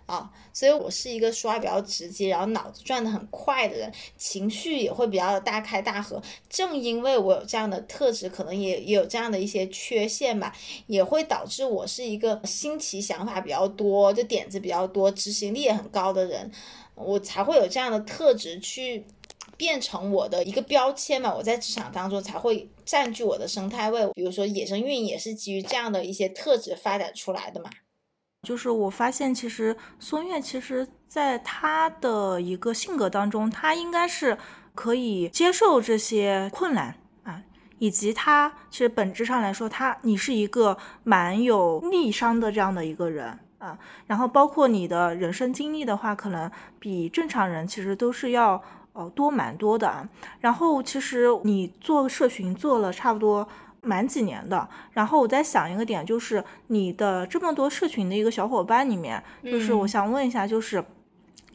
[0.08, 6.22] 啊，所以我是一个说话比较直接，然后脑子转的很快的人，情绪也会比较大开大合。
[6.50, 10.56] 正因为我有这样的特质，可能也也有这样的一些缺陷吧，
[10.88, 16.50] 也会导致我是一个新奇想法比较多，就点子比较多，执行力也很高的人，
[16.96, 19.06] 我才会有这样的特质去
[19.58, 21.36] 变成我的一个标签嘛。
[21.36, 27.70] 我在职场当中才会占据我的生态位，比如说野生运营也是基于这样的一些特质发展出来的嘛。
[28.44, 34.38] 就是我发现，其实松月其实在他的一个性格当中，他应该是
[34.74, 37.42] 可以接受这些困难啊，
[37.80, 43.78] 以及他其实本质上来说，他你是一个蛮有逆商的这样的一个人啊。
[44.06, 48.64] 然后包括你的人生经历的话，可能比正常人其实都是要
[48.94, 50.08] 呃多蛮多的啊。
[50.40, 53.46] 然后其实你做社群做了差不多。
[53.88, 60.84] 满几年的，然后我在想一个点，就是你的这么多社群的一个小伙伴里面，就是我想问一下，就是，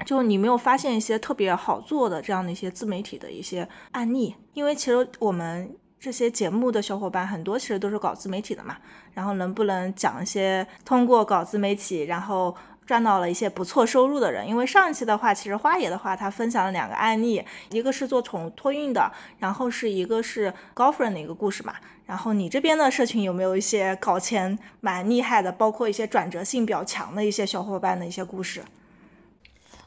[0.07, 4.35] 就你没有发现一些特别好做的这样的一些自媒体的一些案例？
[4.55, 8.79] 因为其实我们这些节目的小伙伴很多其实都是搞自媒体的嘛，
[9.13, 12.57] 然后能不能讲一些通过搞自媒体，然后。
[12.87, 21.75] 赚到了一些不错收入的人，因为上一期的话，其实花爷的话，他分享了两个案例，一个是做宠物托运的，然后是一个是高夫人的一个故事嘛。
[22.07, 28.63] 然后你这边的社群有没有一些搞钱蛮厉害的，包括一些转折性比较强的一些小伙伴的一些故事？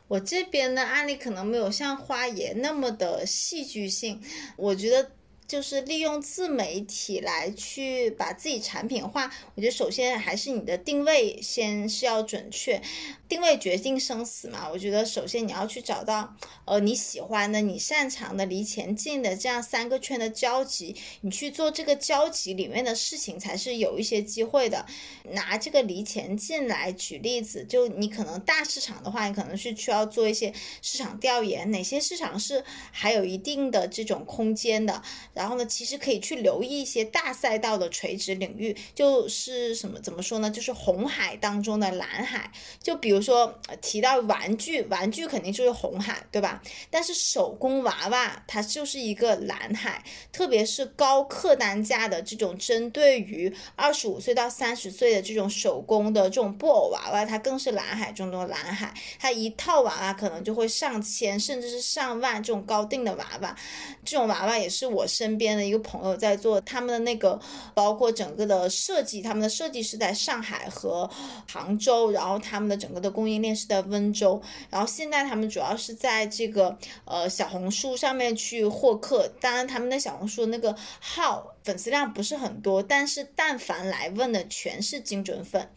[0.07, 4.21] 我这边的案例可能没有像花爷那么的戏剧性，
[4.55, 5.11] 我觉得。
[5.47, 12.81] 就是利用自媒体来去把自己产品化，我觉得首先还是你的定位先是要准确，
[13.27, 14.69] 定位决定生死嘛。
[14.71, 24.85] 我觉得首先你要去找到呃你喜欢的、你擅长的、离钱近的这样三个圈的交集，你去做这个交集里面的事情才是有一些机会的。
[25.31, 35.01] 拿这个离钱近来举例子，就你可能大市场的话，你可能是需要做一些市场调研，哪些市场是还有一定的这种空间的。
[35.33, 40.49] 然后呢，其实可以去留意一些大赛道的垂直领域，就是什么怎么说呢？
[40.49, 42.51] 就是红海当中的蓝海。
[42.81, 46.61] 就比如比如说提到玩具，玩具肯定就是红海，对吧？
[46.89, 50.03] 但是手工娃娃它就是一个蓝海，
[50.33, 58.93] 特别是高客单价的这种针对于二十五岁到三十岁的这种手工的这种布偶娃娃，它更是蓝海中的蓝海。
[59.17, 63.55] 它一套娃娃可能就会上千，甚至是上万这种高定的娃娃，
[64.03, 65.05] 这种娃娃也是我。
[65.07, 67.39] 身边的一个朋友在做他们的那个，
[67.73, 71.09] 包括整个的设计，他们的设计是在上海和
[71.47, 85.69] 杭州，然后他们的整个供应链是在温州，然后现在他们主要是在这个呃小红书上面去获客，当然他们的小红书那个号粉丝量不是很多，但是但凡来问的全是精准粉。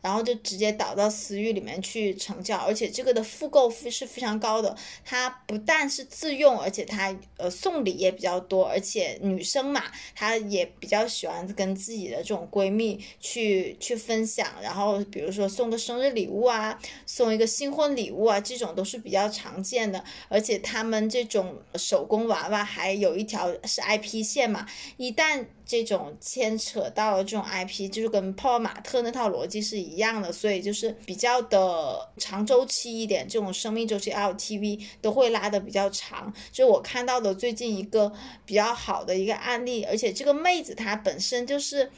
[0.00, 4.76] 然后就直接导到私域里面去成交，而且这个的复购费是非常高的。
[5.02, 9.82] 它不但是自用，而且它呃送礼也比较多，而且女生嘛，
[10.14, 14.46] 她也比较喜欢跟自己的这种闺蜜去去分享。
[14.60, 20.04] 然后比如说送个生日礼物啊，送一个新婚礼物啊，这种都是比较常见的。
[20.28, 24.66] 而且他们这种手工娃娃还有一条是 IP 线嘛，
[24.98, 25.33] 一旦
[25.64, 36.32] 这种牵扯到了这种 IP，就是跟泡泡玛特那套逻辑是一样的，所以就是比较的长周期一点，这种生命周期 LTV 都会拉的比较长。
[36.52, 38.12] 就我看到的最近一个
[38.44, 41.90] 比较好的一个案例，而且这个妹子她本身就是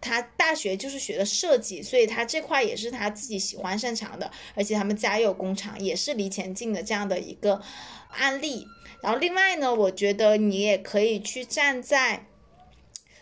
[0.00, 7.60] 他大学就是学的设计，所以他这块也是他自己喜欢擅长的，而且他们家有工厂，也是离钱近的这样的一个
[8.10, 8.66] 案例。
[9.02, 12.27] 然后另外呢，我觉得你也可以去站在。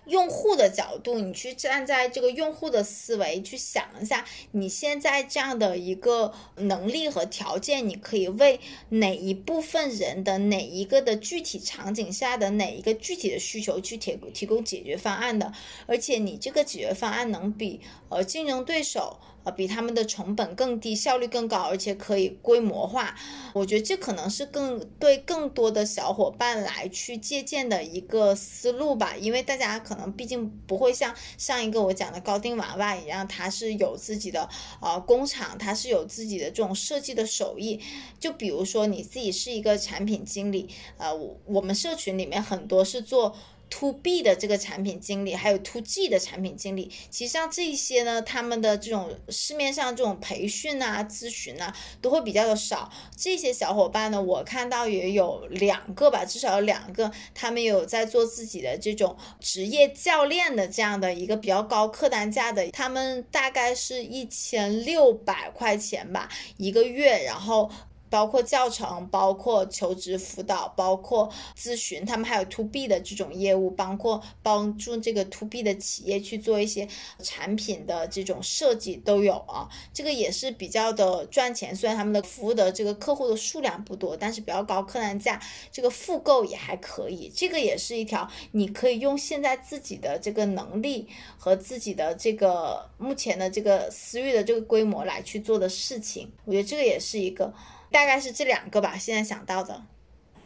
[0.06, 15.52] 用户的角度，你去站在这个用户的思维去想一下，你现在这样的一个能力和条件，你可以为哪一部分人的哪一个的具体场景下的哪一个具体的需求去提提供解决方案的，
[15.86, 19.18] 而且你这个解决方案能比呃竞争对手。
[19.46, 23.14] 呃，比他们的成本更低，效率更高，而且可以规模化。
[23.52, 29.14] 我觉得这可能是更对更多的小伙伴来去借鉴的一个思路吧。
[29.16, 34.48] 因为大家可能毕竟不会像上一个我讲的高定娃娃一样，它是有自己的
[34.80, 37.80] 呃工厂，它是有自己的这种设计的手艺。
[38.18, 40.68] 就比如说你自己是一个产品经理，
[40.98, 43.36] 呃，我们社群里面很多是做。
[43.68, 52.90] To B 的这个产品经理，还有 to G 的产品经理，其实像这些呢，他们的这种市面上这种培训啊、咨询啊，都会比较的少。
[53.16, 67.70] 这些小伙伴呢，我看到也有两个吧，至少有两个，他们有在做自己的这种职业教练的这样的一个比较高客单价的，他们大概是一千六百块钱吧一个月，然后。
[68.08, 76.88] 包括教程，包括求职辅导，包括咨询，他们还有 to B 的这种业务，包括帮助这个 to B 的企业去做一些
[77.22, 79.68] 产品的这种设计都有啊。
[79.92, 85.40] 这个也是比较的赚钱，虽然他们的服务的这个客户的数量不多，但是比较高客单价，
[85.72, 87.30] 这个复购也还可以。
[87.34, 96.30] 这个也是一条你可以用现在自己的这个能力和自己的这个目前的这个私域的这个规模来去做的事情。
[96.44, 97.52] 我觉得这个也是一个。
[97.96, 99.82] 大概是这两个吧，现在想到的。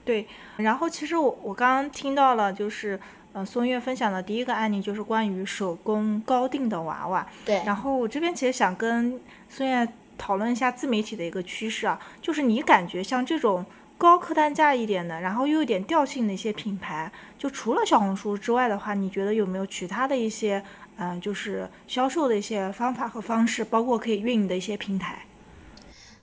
[0.04, 0.24] 对，
[0.58, 2.98] 然后其实我我刚刚听到了，就是
[3.32, 7.26] 呃松月分享的第一个案例，就是关于手工高定的娃娃。
[7.44, 7.60] 对。
[7.66, 13.66] 然后我这边其实想跟松月讨论一下自媒体的一个趋势啊，就是你感觉像这种
[13.98, 20.62] 高客单价一点的，然后又有点调性的一些品牌，就除了小红书之外的话，你觉得有没有其他的一些
[20.98, 25.26] 嗯，就是销售的一些方法和方式，包括可以运营的一些平台？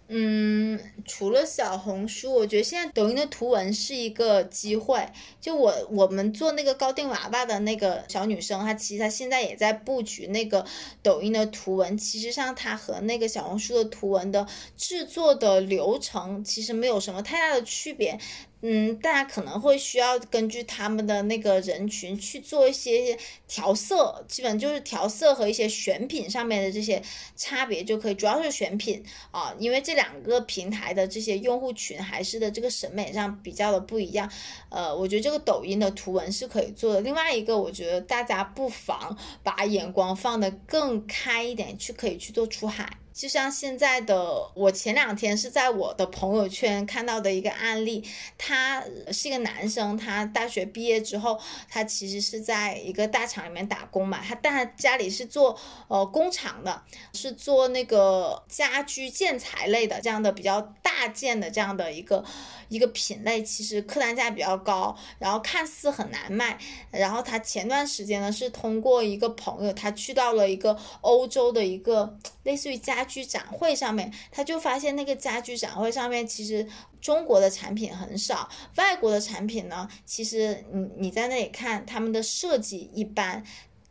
[0.09, 5.05] 嗯，除了小红书，我觉得现在抖音的图文是一个机会。
[5.41, 10.65] 就我我们做那个高定娃娃的那个小女生，她其实她现在也在布局那个
[11.03, 11.97] 抖音的图文。
[11.97, 14.47] 其实上，它和那个小红书的图文的
[14.77, 18.17] 制作的流程其实没有什么太大的区别。
[18.61, 23.15] 嗯，大家可能会需要根据他们的那个人群去做一些
[23.47, 27.01] 调色，基本就是调色和一些选品上面的这些
[27.35, 34.27] 差别就可以，主要是选品啊，因为这两个平台的这些用户群还是的这个审美上比较的不一样。
[34.69, 37.01] 呃，我觉得这个抖音的图文是可以做的。
[37.01, 42.97] 另外一个，我觉得大家不妨把眼光放得更开一点，去可以去做出海。
[43.17, 48.07] 就像现在的我前两天是在我的朋友圈看到的一个案例，
[48.37, 62.23] 他是一个男生，他大学毕业之后，他其实是在一个大厂里面打工嘛，他但他家里是做呃工厂的，是做那个家居建材类的这样的比较大件的这样的一个
[62.69, 66.59] 一个品类，其实客单价比较高，然后看似很难卖，
[66.91, 73.06] 然后他前段时间呢是通过一个朋友，他去到了一个欧洲的一个类似于家。
[73.07, 76.67] 居展会上面，他就发现那个家居展会上面，其实
[77.01, 83.43] 中国的产品很少，外国的产品呢，其实你你在那里看，他们的设计一般。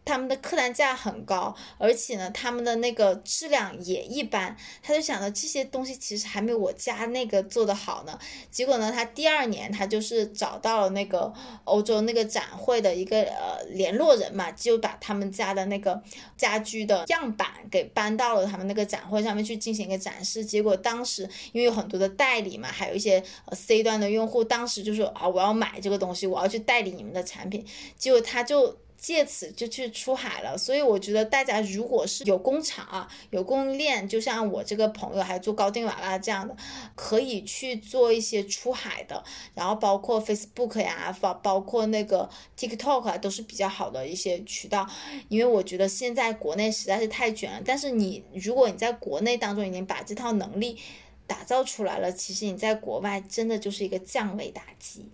[0.07, 4.57] 他们的客单价很高，而且呢，他们的那个质量也一般。
[4.81, 8.17] 他就想着这些东西其实还没有我家那个做的好呢。
[8.49, 11.33] 结果呢，他第二年他就是找到了那个
[11.65, 16.01] 欧洲那个展会的一个呃联络人嘛，就把他们家的那个
[16.37, 20.45] 家居的样板给搬到了他们那个展会上面去进行一个展示。
[20.45, 27.67] 结果当时因为有很多的代理嘛，还有一些呃 C 端的用户，当时就说啊，我要买这个东西，我要去代理你们的产品。
[27.99, 28.79] 结果他就。
[29.07, 36.57] 借此就去出海了，所以我觉得大家如果是有工厂啊、有供应链，就像我这个朋友还做高定娃娃这样的，
[36.97, 39.23] 可以去做一些出海的，
[39.55, 42.29] 然后包括 Facebook 呀、包包括那个
[42.59, 44.85] TikTok 啊，都是比较好的一些渠道。
[45.29, 50.81] 因为我觉得现在国内实在是太卷了，但是你如果你在国内当中已经把这套能力
[51.29, 55.13] 打造出来了，其实你在国外真的就是一个降维打击。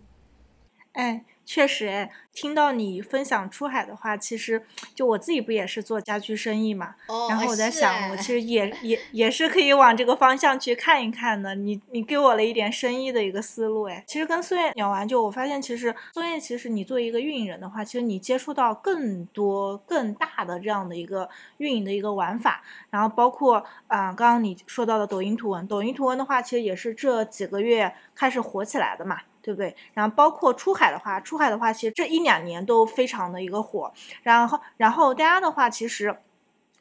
[0.92, 1.26] 哎。
[1.44, 4.64] 确实，哎，听到你分享出海的话，其实
[4.94, 6.94] 就我自己不也是做家居生意嘛，
[7.28, 11.54] 然后我在想，我其实也也也是可以往这个方向去看一看的。
[11.54, 21.28] 你你给我了一点生意的一个思路，哎，其实跟孙悦聊完，就我发现，其实孙悦，其实你作为一个运营人的话，其实你接触到更多更大的这样的一个
[21.58, 23.56] 运营的一个玩法，然后包括
[23.88, 29.20] 啊，刚刚你说到的抖音图文，抖音图文的话，其实也是这几个月开始火起来的嘛。
[29.42, 29.74] 对不对？
[29.92, 33.92] 然后包括出海的话，出海的话，其实这一两年都非常的一个火。
[34.22, 36.16] 然后，然后大家的话，其实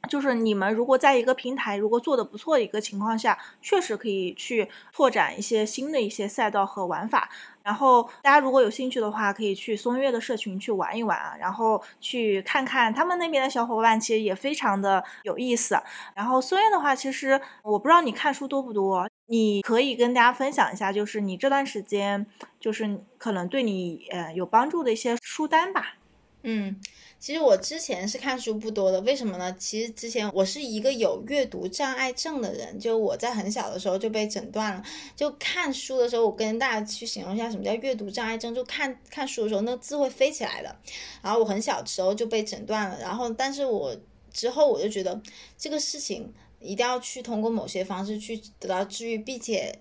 [0.09, 7.29] 就是你们如果在一个平台如果做的不错的一个情况下，确实可以去拓展一些新的一些赛道和玩法。
[7.63, 15.79] 然后大家如果有兴趣的话，可以去松月的社群去玩一玩啊，然后去看看他们那边的小伙伴，其实也非常的有意思。
[16.15, 19.07] 然后松月的话，其实我不知道你看书多不多。
[19.31, 22.27] 你可以跟大家分享一下，就是你这段时间，
[22.59, 25.95] 就是可能对你呃有帮助的一些书单吧。
[26.43, 26.75] 嗯，
[27.17, 29.55] 其实我之前是看书不多的，为什么呢？
[29.57, 34.83] 其实之前我是一个有阅读障碍症的人，就我在很小的时候就被诊断了。
[35.15, 40.75] 就看书的时候，我跟大家去形容一下什么叫阅读障碍症，就看看书的时候，那字会飞起来的。
[41.21, 43.95] 然后我很小的时候就被诊断了，然后但是我
[44.33, 45.21] 之后我就觉得
[45.57, 46.33] 这个事情。
[46.61, 49.79] 一定要去通过某些方式去得到治愈，并且，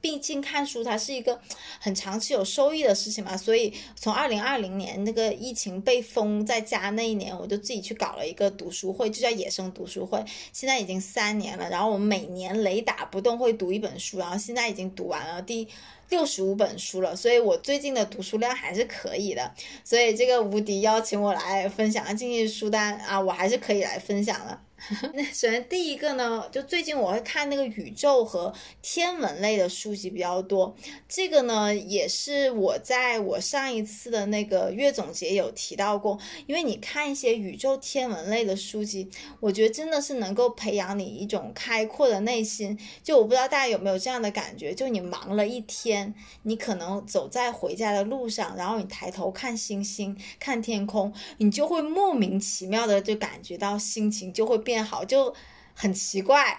[0.00, 1.38] 毕竟看书它是一个
[1.78, 3.36] 很长期有收益的事情嘛。
[3.36, 10.24] 所以从二零二零年那个疫情被封在家那一年，我就自己去搞了一个读书会，就叫野生读书会。
[10.52, 15.68] 现在已经三年了，然后我们每年雷打不动会读一本书，然后现在已经读完了第
[16.10, 17.16] 六十五本书了。
[17.16, 19.52] 所以我最近的读书量还是可以的。
[19.82, 24.60] 所以这个无敌邀请我来分享经济书单啊，我还是可以来分享的。
[25.12, 28.50] 那首先第一个呢，就最近我会看那个宇宙和
[28.80, 30.74] 天文类的书籍比较多。
[31.06, 36.18] 这个呢，也是我在我上一次的那个月总结有提到过。
[36.46, 42.78] 因为你看一些宇宙天文类的书籍，我觉得真的是能够培养你一种开阔的内心。
[43.04, 45.99] 就我不知道大家有没有这样的感觉，就你忙了一天，
[46.42, 54.80] 你可能走在回家的路上，然后你抬头看星星、看天空，你就会莫名其妙的就感觉到心情就会变。
[54.90, 55.32] 好就
[55.74, 56.58] 很奇怪，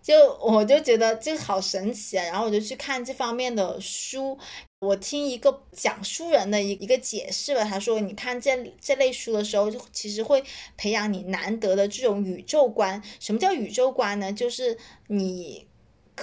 [0.00, 2.24] 就我就觉得这好神奇啊！
[2.26, 4.38] 然后我就去看这方面的书，
[4.80, 7.64] 我听一个讲书人的一一个解释吧。
[7.64, 10.44] 他说，你看这这类书的时候，就其实会
[10.76, 13.02] 培养你难得的这种宇宙观。
[13.18, 14.32] 什么叫宇宙观呢？
[14.32, 14.78] 就是
[15.08, 15.66] 你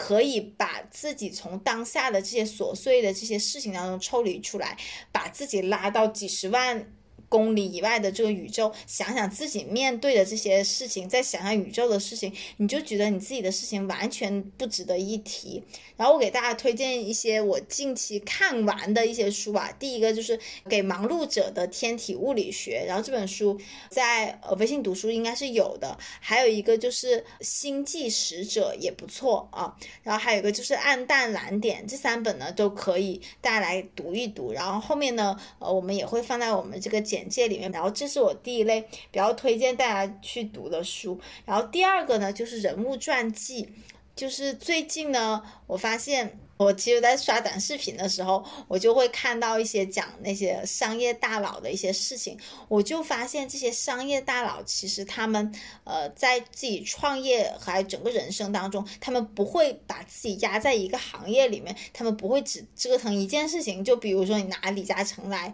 [0.02, 4.78] 可以把自己从当下的这些琐碎的这些事情当中抽离出来，
[5.12, 6.94] 把自己拉到几十万。
[7.30, 15.64] 公里以外的这个宇宙，想想自己面对的这些事情，再想想宇宙的事情，你就觉得你自己的事情完全不值得一提。
[15.96, 19.72] 然后我给大家推荐一些我近期看完的一些书吧。
[19.80, 20.36] 第一个就是
[20.68, 23.60] 《给忙碌者的天体物理学》，然后这本书
[23.92, 25.96] 在呃微信读书应该是有的。
[26.20, 29.78] 还有一个就是《星际使者》也不错啊。
[30.02, 34.52] 然后还有一个就是《暗淡蓝点》，这三本呢都可以大家来读一读。
[34.52, 37.19] 然后后面呢，呃，我们也会放在我们这个简。
[37.20, 43.68] 简介里面，然后这是我第一类比较推荐大家去读的书，然后第二个呢就是人物传记，
[44.16, 55.54] 就是最近呢，我发现我其实，在刷短视频的时候，我就会看到一些讲那些商业大佬的一些事情，我就发现这些商业大佬其实他们
[55.84, 65.54] 呃在自己创业还整个人生当中，他们不会把自己压在一个行业里面，他们不会只折腾一件事情，就比如说你拿李嘉诚来。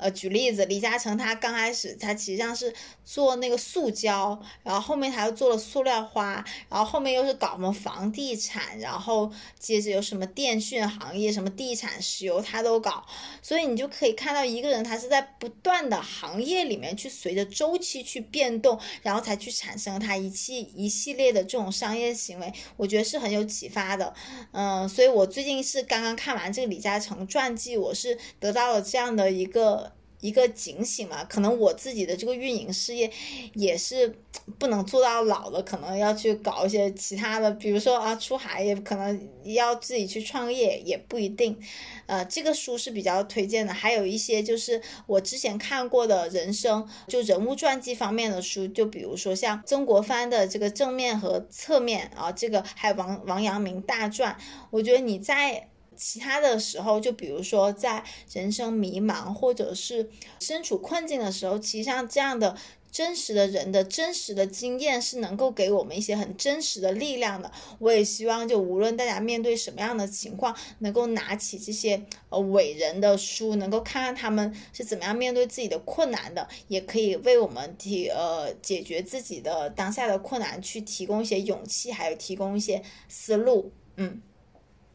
[0.00, 2.74] 呃，举例子，李嘉诚他刚开始他实际上是
[3.04, 13.04] 做那个塑胶，然后后面他又做了塑料花，然后后面又是搞什么房地产，然后接着有什么电讯行业、什么地产、石油他都搞，
[13.42, 24.14] 所以你就可以看到一个人他是在不断的行业里面去随着周期去变动，然后才去产生他一系一系列的这种商业行为，我觉得是很有启发的。
[24.52, 29.89] 嗯，所以我最近是刚刚看完这个李嘉诚传记，我是得到了这样的一个。
[30.20, 33.10] 一个警醒嘛，可能我自己的这个运营事业
[33.54, 34.14] 也是
[34.58, 41.58] 不能做到老了，可能要去搞一些其他的，比如说啊出海也可能要自己去创业也不一定。
[42.06, 54.36] 呃，这个书是比较推荐的，还有一些就是我之前看过的人生就人物传记方面的书，就比如说像曾国藩的这个正面和侧面啊，这个还有王王阳明大传，
[54.70, 55.69] 我觉得你在。
[56.00, 60.08] 其他的时候，就比如说在人生迷茫或者是
[60.40, 62.56] 身处困境的时候，其实像这样的
[62.90, 67.52] 真实的人的真实的经验是能够给我们一些很真实的力量的。
[67.78, 83.70] 我也希望，就无论大家面对什么样的情况，能够拿起这些呃伟人的书，能够看看他们是怎么样面对自己的困难的，也可以为我们提呃解决自己的当下的困难，去提供一些勇气，还有提供一些思路。
[83.96, 84.22] 嗯，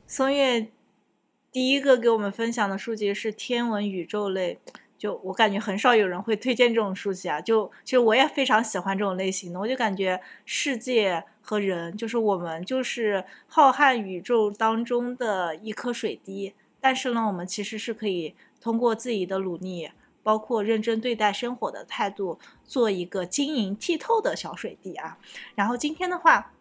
[0.08, 0.68] 松月
[1.56, 4.60] 第一个给我们分享的书籍是天文宇宙类。
[4.98, 19.90] 就我感觉很少有人会推荐这种书籍啊，就其实我也非常喜欢这种类型的，我就感觉世界和人就是我们就是浩瀚宇宙当中的一颗水滴，但是呢，我们其实是可以通过自己的努力，
[20.24, 25.18] 包括认真对待生活的态度，做一个晶莹剔透的小水滴啊。
[25.56, 26.52] 然后今天的话。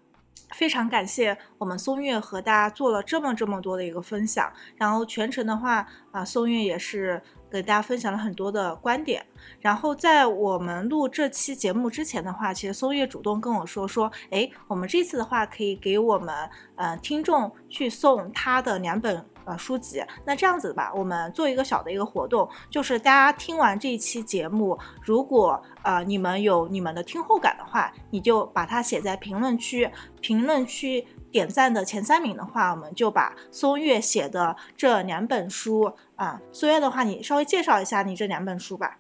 [0.51, 7.21] 非常感谢我们松月和大家做了这么这么多的一个分享，然后全程的话啊，松月也是
[7.55, 9.25] 给大家分享了很多的观点。
[9.61, 16.35] 然后在我们录这期节目之前的话，其实松月主动跟我说说，哎，我们这次的话可以给我们
[16.77, 19.25] 呃听众去送他的两本。
[19.47, 29.87] 呃，书籍，那这样子吧，我们做一个小的一个活动，就是大家听完这一期节目，如果呃你们有你们的听后感的话，你就把它写在评论区，
[30.23, 38.99] 评论区点赞的前三名的话，我们就把松月写的这两本书啊，松月的话，你稍微介绍一下你这两本书吧。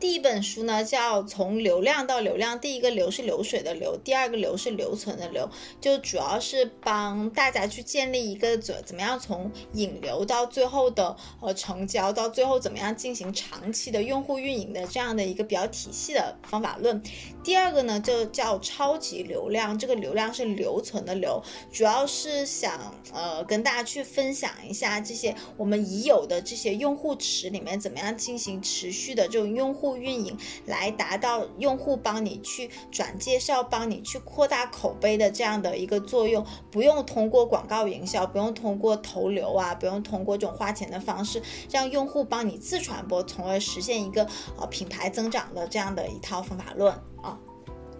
[0.00, 17.02] 第一本书呢，叫《从流量到流量》，第一个流是流水的流，第二个流是留存的流，就主要是帮大家去建立一个怎怎么样从引流到最后的呃成交，到最后怎么样进行长期的用户运营的这样的一个比较体系的方法论。
[17.42, 21.42] 第二个呢，就叫超级流量，这个流量是留存的流，
[21.72, 29.87] 主要是想呃跟大家去分享一下这些我们已有的这些用户池里面怎么样进行持续的这种用户。
[29.96, 30.36] 运营
[30.66, 44.26] 来达到用户帮你去转介绍、帮你去扩大口碑的这样的一个作用，不用通过广告营销，不用通过投流啊，不用通过这种花钱的方式，让用户帮你自传播，从而实现一个
[44.58, 47.38] 呃品牌增长的这样的一套方法论啊。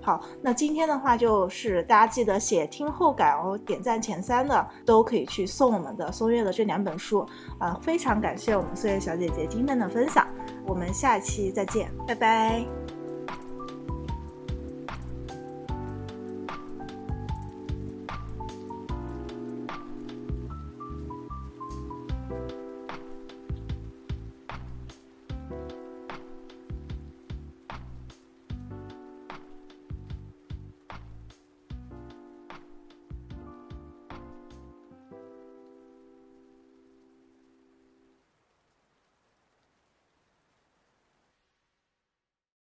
[0.09, 7.29] 好，那今天的话就是大家记得写听后感哦，点赞前三的都可以去送我们的松月的这两本书
[7.59, 10.27] 啊，非常感谢我们松月小姐姐今天的分享。
[10.67, 12.88] 我们下期再见，拜拜。